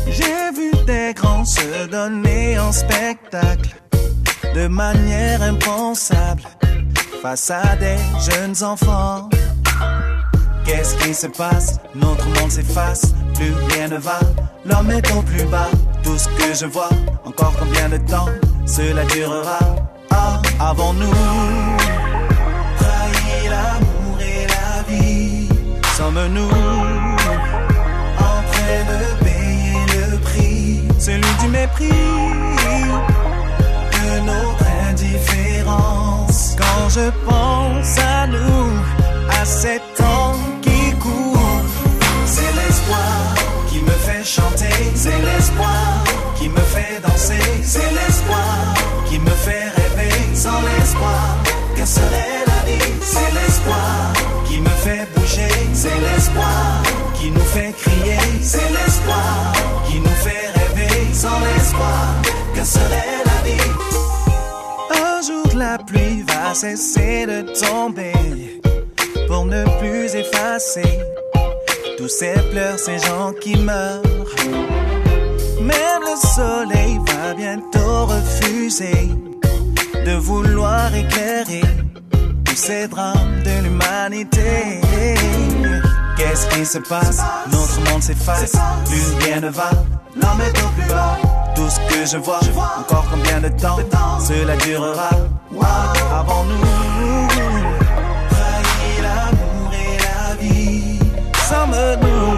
J'ai 0.07 0.51
vu 0.55 0.71
des 0.85 1.13
grands 1.13 1.45
se 1.45 1.87
donner 1.87 2.57
en 2.57 2.71
spectacle 2.71 3.75
de 4.55 4.67
manière 4.67 5.41
impensable 5.41 6.43
face 7.21 7.51
à 7.51 7.75
des 7.75 7.97
jeunes 8.29 8.63
enfants. 8.63 9.29
Qu'est-ce 10.65 10.95
qui 10.97 11.13
se 11.13 11.27
passe? 11.27 11.79
Notre 11.93 12.25
monde 12.39 12.51
s'efface, 12.51 13.13
plus 13.35 13.53
rien 13.69 13.87
ne 13.87 13.97
va. 13.97 14.19
L'homme 14.65 14.91
est 14.91 15.11
au 15.11 15.21
plus 15.21 15.45
bas, 15.45 15.69
tout 16.03 16.17
ce 16.17 16.27
que 16.29 16.53
je 16.53 16.65
vois. 16.65 16.89
Encore 17.25 17.53
combien 17.59 17.89
de 17.89 17.97
temps 17.97 18.29
cela 18.65 19.05
durera? 19.05 19.59
Ah, 20.19 20.41
avons-nous 20.69 21.11
trahi 22.79 23.49
l'amour 23.53 24.17
et 24.19 24.47
la 24.55 24.81
vie 24.89 25.47
Sommes-nous 25.95 26.49
en 28.29 28.39
train 28.51 28.79
de 28.91 28.99
payer 29.23 29.81
le 29.95 30.17
prix 30.17 30.81
Celui 30.97 31.33
du 31.41 31.47
mépris 31.49 31.89
de 33.93 34.19
notre 34.31 34.65
indifférence. 34.89 36.55
Quand 36.57 36.89
je 36.89 37.11
pense 37.29 37.99
à 37.99 38.25
nous, 38.25 38.71
à 39.39 39.45
cet 39.45 39.76
c'est 55.87 56.01
l'espoir 56.01 56.83
qui 57.19 57.31
nous 57.31 57.49
fait 57.55 57.73
crier, 57.81 58.19
c'est 58.41 58.69
l'espoir 58.77 59.53
qui 59.87 59.99
nous 59.99 60.17
fait 60.25 60.47
rêver. 60.57 61.13
Sans 61.13 61.39
l'espoir, 61.39 62.15
que 62.53 62.63
serait 62.63 63.19
la 63.29 63.39
vie? 63.47 63.71
Un 65.05 65.21
jour 65.21 65.47
la 65.55 65.77
pluie 65.77 66.23
va 66.23 66.53
cesser 66.53 67.25
de 67.25 67.39
tomber 67.61 68.13
pour 69.27 69.45
ne 69.45 69.63
plus 69.79 70.15
effacer 70.15 70.99
tous 71.97 72.07
ces 72.07 72.35
pleurs, 72.51 72.79
ces 72.79 72.99
gens 72.99 73.31
qui 73.41 73.55
meurent. 73.57 74.03
Même 75.59 76.01
le 76.09 76.15
soleil 76.35 76.99
va 77.07 77.33
bientôt 77.33 78.05
refuser 78.05 79.09
de 80.05 80.13
vouloir 80.13 80.93
éclairer 80.95 81.63
ces 82.57 82.87
drames 82.87 83.43
de 83.45 83.63
l'humanité. 83.63 84.81
Qu'est-ce 86.17 86.47
qui 86.47 86.65
se 86.65 86.79
passe? 86.79 87.21
Notre 87.51 87.79
monde 87.91 88.01
s'efface, 88.01 88.53
plus 88.85 89.25
rien 89.25 89.39
ne 89.41 89.49
va. 89.49 89.69
L'homme 90.15 90.41
est 90.41 90.51
plus 90.53 90.87
bas, 90.89 91.17
tout 91.55 91.69
ce 91.69 91.79
que 91.89 92.05
je 92.05 92.17
vois. 92.17 92.39
Encore 92.79 93.05
combien 93.11 93.39
de 93.39 93.49
temps 93.49 93.77
cela 94.19 94.55
durera? 94.57 95.09
Avons-nous 96.19 97.27
trahi 98.29 99.01
l'amour 99.03 99.71
et 99.73 99.97
la 100.07 100.35
vie 100.41 100.99
Sommes-nous 101.47 102.33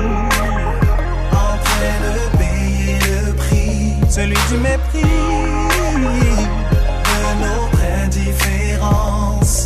en 1.31 1.57
train 1.65 1.95
de 2.05 2.37
payer 2.37 2.99
le 2.99 3.33
prix 3.33 3.93
Celui 4.09 4.37
du 4.49 4.57
mépris 4.57 5.48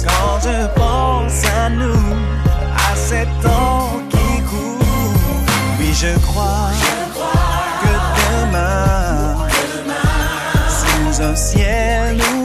Quand 0.04 0.40
je 0.42 0.68
pense 0.76 1.46
à 1.46 1.70
nous, 1.70 2.16
à 2.76 2.96
cet 2.96 3.28
temps 3.42 3.90
qui 4.10 4.42
court 4.44 4.80
Oui, 5.80 5.94
je 5.94 6.18
crois 6.20 6.72
que 7.82 7.94
demain, 8.22 9.38
sous 10.68 11.22
un 11.24 11.36
ciel 11.36 12.18
nous 12.18 12.43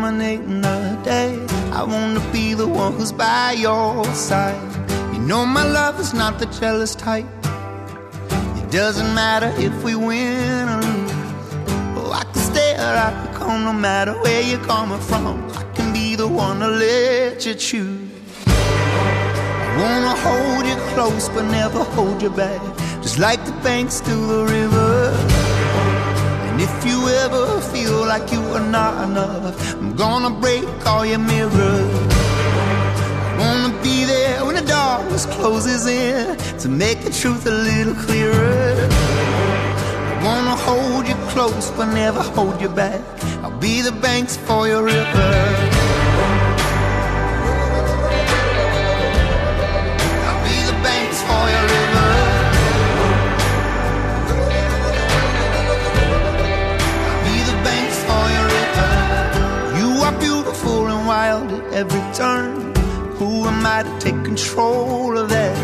dominating 0.00 0.60
the 0.60 1.00
day. 1.02 1.44
I 1.72 1.82
wanna 1.82 2.20
be 2.32 2.54
the 2.54 2.68
one 2.68 2.92
who's 2.92 3.10
by 3.10 3.52
your 3.58 4.04
side. 4.14 4.70
You 5.12 5.18
know 5.18 5.44
my 5.44 5.64
love 5.64 5.98
is 5.98 6.14
not 6.14 6.38
the 6.38 6.46
jealous 6.60 6.94
type. 6.94 7.26
It 8.60 8.70
doesn't 8.70 9.12
matter 9.12 9.52
if 9.56 9.74
we 9.82 9.96
win 9.96 10.68
or 10.68 10.80
lose. 10.82 11.12
Oh, 11.98 12.12
I 12.14 12.22
can 12.32 12.42
stay 12.52 12.74
or 12.74 12.94
I 13.08 13.10
can 13.10 13.34
come 13.34 13.64
no 13.64 13.72
matter 13.72 14.12
where 14.22 14.40
you're 14.40 14.64
coming 14.72 15.00
from. 15.00 15.36
I 15.60 15.64
can 15.74 15.92
be 15.92 16.14
the 16.14 16.28
one 16.28 16.60
to 16.60 16.68
let 16.68 17.44
you 17.44 17.54
choose. 17.54 18.08
I 18.46 19.76
wanna 19.82 20.14
hold 20.26 20.64
you 20.70 20.76
close 20.94 21.28
but 21.28 21.44
never 21.58 21.82
hold 21.96 22.22
you 22.22 22.30
back. 22.30 22.62
Just 23.02 23.18
like 23.18 23.44
the 23.44 23.56
banks 23.66 23.98
to 24.02 24.14
the 24.32 24.44
river. 24.44 25.27
You 26.88 27.06
ever 27.24 27.60
feel 27.60 27.98
like 28.06 28.32
you 28.32 28.42
are 28.56 28.66
not 28.78 28.94
enough, 29.08 29.74
I'm 29.74 29.94
gonna 29.94 30.30
break 30.30 30.64
all 30.86 31.04
your 31.04 31.18
mirrors. 31.18 32.14
I 33.30 33.36
wanna 33.38 33.82
be 33.82 34.06
there 34.06 34.42
when 34.46 34.54
the 34.54 34.62
darkness 34.62 35.26
closes 35.26 35.86
in 35.86 36.36
to 36.62 36.68
make 36.68 37.02
the 37.02 37.10
truth 37.10 37.44
a 37.46 37.50
little 37.50 37.94
clearer. 37.94 38.88
I 40.10 40.24
wanna 40.24 40.56
hold 40.56 41.06
you 41.06 41.16
close 41.32 41.70
but 41.76 41.92
never 41.92 42.22
hold 42.22 42.58
you 42.58 42.70
back. 42.70 43.02
I'll 43.42 43.58
be 43.58 43.82
the 43.82 43.92
banks 43.92 44.38
for 44.38 44.66
your 44.66 44.82
river. 44.84 45.77
At 61.50 61.72
every 61.72 62.14
turn. 62.14 62.74
Who 63.16 63.46
am 63.46 63.66
I 63.66 63.82
to 63.82 63.98
take 63.98 64.24
control 64.24 65.18
of 65.18 65.28
that? 65.28 65.56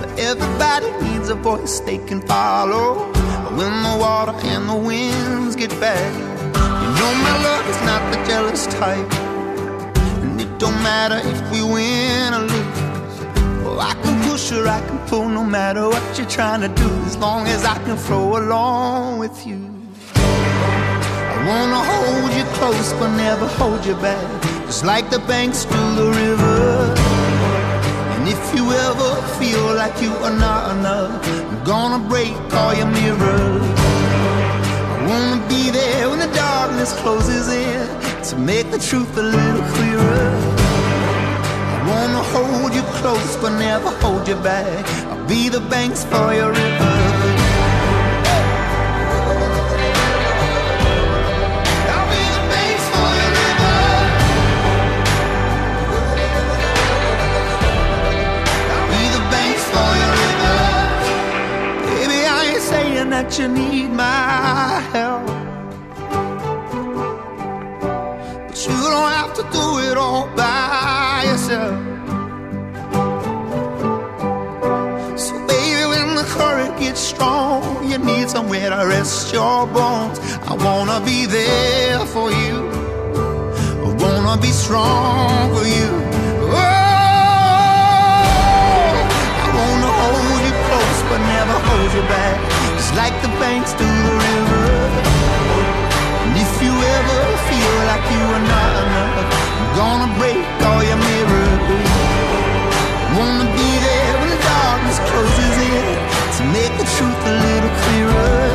But 0.00 0.18
everybody 0.18 0.90
needs 1.04 1.28
a 1.28 1.34
voice 1.34 1.80
they 1.80 1.98
can 1.98 2.20
follow. 2.22 3.12
When 3.56 3.74
the 3.82 3.96
water 3.98 4.32
and 4.52 4.68
the 4.68 4.74
winds 4.74 5.56
get 5.56 5.70
bad, 5.80 6.12
you 6.82 6.90
know 6.98 7.12
my 7.26 7.34
love 7.48 7.66
is 7.72 7.80
not 7.90 8.02
the 8.12 8.18
jealous 8.28 8.66
type. 8.66 9.12
And 10.22 10.40
it 10.40 10.58
don't 10.58 10.82
matter 10.82 11.20
if 11.32 11.38
we 11.50 11.62
win 11.62 12.34
or 12.34 12.40
lose. 12.40 13.16
Oh, 13.64 13.78
I 13.80 13.94
can 14.02 14.28
push 14.28 14.52
or 14.52 14.68
I 14.68 14.80
can 14.86 14.98
pull 15.08 15.28
no 15.28 15.44
matter 15.44 15.88
what 15.88 16.18
you're 16.18 16.28
trying 16.28 16.60
to 16.60 16.68
do, 16.68 16.90
as 17.06 17.16
long 17.16 17.46
as 17.46 17.64
I 17.64 17.78
can 17.84 17.96
flow 17.96 18.36
along 18.38 19.18
with 19.18 19.46
you. 19.46 19.58
I 20.14 21.36
wanna 21.48 21.82
hold 21.90 22.32
you 22.38 22.45
close 22.58 22.92
but 22.94 23.14
never 23.16 23.46
hold 23.60 23.84
you 23.84 23.94
back, 23.96 24.42
just 24.66 24.84
like 24.84 25.10
the 25.10 25.18
banks 25.20 25.64
to 25.64 25.80
the 26.00 26.08
river. 26.22 26.94
And 28.14 28.28
if 28.28 28.42
you 28.54 28.64
ever 28.88 29.10
feel 29.38 29.64
like 29.74 30.00
you 30.00 30.12
are 30.26 30.36
not 30.48 30.62
enough, 30.76 31.12
I'm 31.50 31.64
gonna 31.64 32.02
break 32.08 32.34
all 32.58 32.74
your 32.80 32.90
mirrors. 32.98 33.66
I 34.92 34.96
wanna 35.10 35.40
be 35.48 35.70
there 35.70 36.08
when 36.10 36.20
the 36.26 36.32
darkness 36.34 36.92
closes 37.02 37.46
in 37.48 37.84
to 38.28 38.34
make 38.38 38.70
the 38.70 38.78
truth 38.88 39.12
a 39.18 39.26
little 39.36 39.64
clearer. 39.74 40.28
I 41.74 41.78
wanna 41.92 42.22
hold 42.34 42.74
you 42.74 42.84
close 43.00 43.36
but 43.42 43.52
never 43.58 43.90
hold 44.02 44.26
you 44.26 44.36
back. 44.36 44.84
I'll 45.10 45.28
be 45.28 45.48
the 45.48 45.60
banks 45.74 46.04
for 46.04 46.32
your 46.32 46.52
river. 46.52 46.85
That 63.26 63.38
you 63.40 63.48
need 63.48 63.90
my 63.90 64.80
help. 64.92 65.26
But 68.46 68.66
you 68.66 68.76
don't 68.92 69.12
have 69.20 69.34
to 69.34 69.42
do 69.42 69.78
it 69.90 69.96
all 69.96 70.28
by 70.36 71.24
yourself. 71.26 71.76
So, 75.18 75.32
baby, 75.46 75.86
when 75.92 76.14
the 76.14 76.24
current 76.38 76.78
gets 76.78 77.00
strong, 77.00 77.90
you 77.90 77.98
need 77.98 78.30
somewhere 78.30 78.70
to 78.70 78.86
rest 78.86 79.32
your 79.32 79.66
bones. 79.66 80.20
I 80.46 80.54
wanna 80.54 81.00
be 81.04 81.26
there 81.26 82.06
for 82.06 82.30
you. 82.30 82.56
I 83.86 83.88
wanna 84.02 84.40
be 84.40 84.52
strong 84.52 85.52
for 85.56 85.66
you. 85.66 85.90
Oh, 86.54 86.76
I 89.44 89.48
wanna 89.58 89.90
hold 90.00 90.40
you 90.46 90.54
close, 90.66 91.00
but 91.08 91.20
never 91.34 91.58
hold 91.68 91.92
you 91.92 92.02
back. 92.14 92.55
Like 92.96 93.12
the 93.20 93.28
banks 93.36 93.72
do 93.76 93.84
the 93.84 94.14
river. 94.24 94.68
And 96.24 96.32
if 96.32 96.52
you 96.64 96.72
ever 96.72 97.20
feel 97.44 97.74
like 97.92 98.04
you 98.08 98.24
are 98.24 98.46
not 98.56 98.72
enough, 98.84 99.28
I'm 99.60 99.70
gonna 99.76 100.10
break 100.16 100.40
all 100.64 100.80
your 100.80 100.96
mirrors. 100.96 101.84
Wanna 103.12 103.48
be 103.52 103.68
there 103.84 104.12
when 104.16 104.30
the 104.32 104.40
darkness 104.40 104.98
closes 105.12 105.56
in 105.76 105.84
to 106.36 106.42
make 106.56 106.72
the 106.80 106.88
truth 106.96 107.20
a 107.32 107.34
little 107.46 107.74
clearer. 107.84 108.48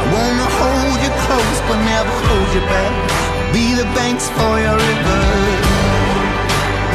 I 0.00 0.04
wanna 0.16 0.48
hold 0.56 0.96
you 1.04 1.12
close 1.28 1.58
but 1.68 1.78
never 1.84 2.14
hold 2.32 2.48
you 2.56 2.64
back. 2.72 2.94
Be 3.52 3.76
the 3.76 3.88
banks 3.92 4.32
for 4.36 4.54
your 4.56 4.76
river. 4.88 5.22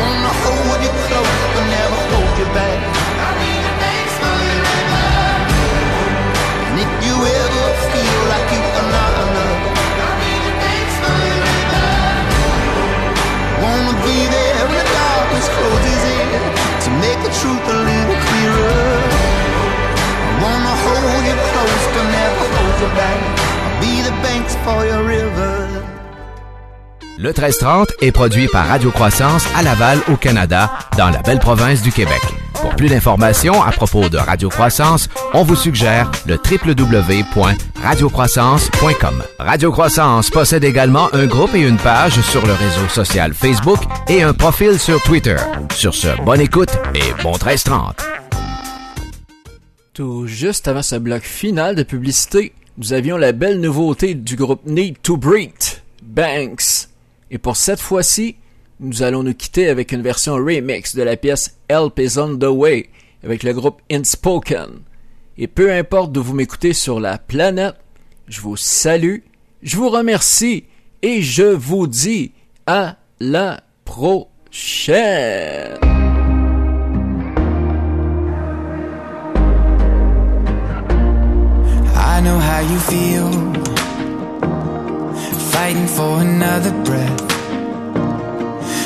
Wanna 0.01 0.33
hold 0.41 0.79
you 0.81 0.93
close 1.05 1.41
but 1.53 1.65
never 1.77 1.99
hold 2.09 2.33
you 2.41 2.49
back. 2.57 3.16
Le 27.19 27.29
1330 27.29 27.93
est 28.01 28.11
produit 28.11 28.47
par 28.47 28.67
Radio 28.67 28.91
Croissance 28.91 29.45
à 29.57 29.63
Laval, 29.63 29.99
au 30.11 30.15
Canada, 30.15 30.69
dans 30.97 31.09
la 31.09 31.21
belle 31.23 31.39
province 31.39 31.81
du 31.81 31.91
Québec. 31.91 32.21
Plus 32.77 32.87
d'informations 32.89 33.63
à 33.63 33.71
propos 33.71 34.07
de 34.07 34.17
Radio 34.17 34.49
Croissance, 34.49 35.09
on 35.33 35.41
vous 35.41 35.55
suggère 35.55 36.11
le 36.27 36.35
www.radiocroissance.com. 36.35 39.23
Radio 39.39 39.71
Croissance 39.71 40.29
possède 40.29 40.63
également 40.63 41.11
un 41.15 41.25
groupe 41.25 41.55
et 41.55 41.67
une 41.67 41.77
page 41.77 42.21
sur 42.21 42.45
le 42.45 42.53
réseau 42.53 42.87
social 42.87 43.33
Facebook 43.33 43.79
et 44.07 44.21
un 44.21 44.33
profil 44.33 44.77
sur 44.77 45.01
Twitter. 45.01 45.37
Sur 45.73 45.95
ce, 45.95 46.09
bonne 46.23 46.41
écoute 46.41 46.69
et 46.93 47.19
bon 47.23 47.31
1330. 47.31 48.05
Tout 49.93 50.27
juste 50.27 50.67
avant 50.67 50.83
ce 50.83 50.97
bloc 50.97 51.23
final 51.23 51.75
de 51.75 51.81
publicité, 51.81 52.53
nous 52.77 52.93
avions 52.93 53.17
la 53.17 53.31
belle 53.31 53.59
nouveauté 53.59 54.13
du 54.13 54.35
groupe 54.35 54.63
Need 54.67 55.01
to 55.01 55.17
Breathe, 55.17 55.81
Banks. 56.03 56.89
Et 57.31 57.39
pour 57.39 57.57
cette 57.57 57.81
fois-ci, 57.81 58.35
nous 58.79 59.01
allons 59.01 59.23
nous 59.23 59.33
quitter 59.33 59.69
avec 59.69 59.91
une 59.91 60.01
version 60.01 60.35
remix 60.35 60.95
de 60.95 61.01
la 61.01 61.17
pièce 61.17 61.57
Help 61.67 61.99
is 61.99 62.17
on 62.19 62.37
the 62.37 62.45
way 62.45 62.89
avec 63.23 63.43
le 63.43 63.53
groupe 63.53 63.81
Inspoken. 63.91 64.81
Et 65.37 65.47
peu 65.47 65.71
importe 65.71 66.11
d'où 66.11 66.23
vous 66.23 66.33
m'écoutez 66.33 66.73
sur 66.73 66.99
la 66.99 67.17
planète, 67.17 67.75
je 68.27 68.41
vous 68.41 68.57
salue, 68.57 69.19
je 69.63 69.77
vous 69.77 69.89
remercie 69.89 70.65
et 71.01 71.21
je 71.21 71.43
vous 71.43 71.87
dis 71.87 72.31
à 72.65 72.97
la 73.19 73.61
prochaine. 73.85 75.77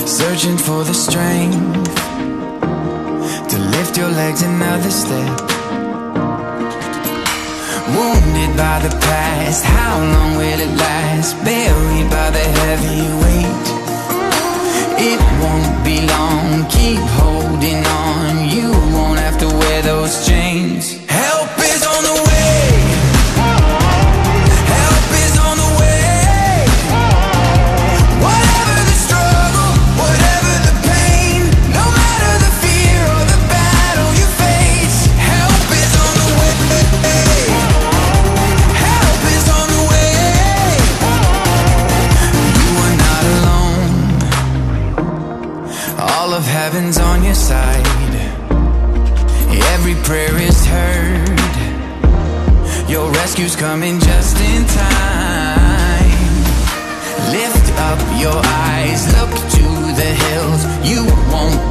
Searching 0.06 0.58
for 0.58 0.84
the 0.84 0.94
strength 0.94 1.58
to 3.50 3.58
lift 3.58 3.98
your 3.98 4.10
legs 4.10 4.42
another 4.42 4.90
step. 4.90 5.40
Wounded 7.96 8.58
by 8.58 8.80
the 8.86 8.94
past, 9.02 9.64
how 9.64 10.00
long 10.00 10.38
will 10.38 10.60
it 10.60 10.78
last? 10.78 11.36
Buried 11.44 12.10
by 12.10 12.30
the 12.32 12.46
heavy 12.60 13.04
weight. 13.22 13.66
It 15.04 15.20
won't 15.42 15.84
be 15.84 16.06
long, 16.08 16.66
keep 16.70 17.02
holding 17.20 17.86
on. 17.86 18.50
You 18.50 18.72
won't 18.96 19.20
have 19.20 19.38
to 19.40 19.48
wear 19.48 19.82
those. 19.82 20.31
heaven's 46.72 46.98
on 47.00 47.22
your 47.22 47.36
side. 47.36 47.86
Every 49.74 49.96
prayer 50.08 50.36
is 50.38 50.66
heard. 50.66 51.40
Your 52.90 53.12
rescue's 53.12 53.58
coming 53.58 54.00
just 54.00 54.38
in 54.40 54.66
time. 54.68 56.34
Lift 57.36 57.68
up 57.90 58.00
your 58.22 58.40
eyes, 58.70 59.02
look 59.18 59.34
to 59.58 59.68
the 60.00 60.12
hills. 60.24 60.62
You 60.92 61.04
won't 61.32 61.71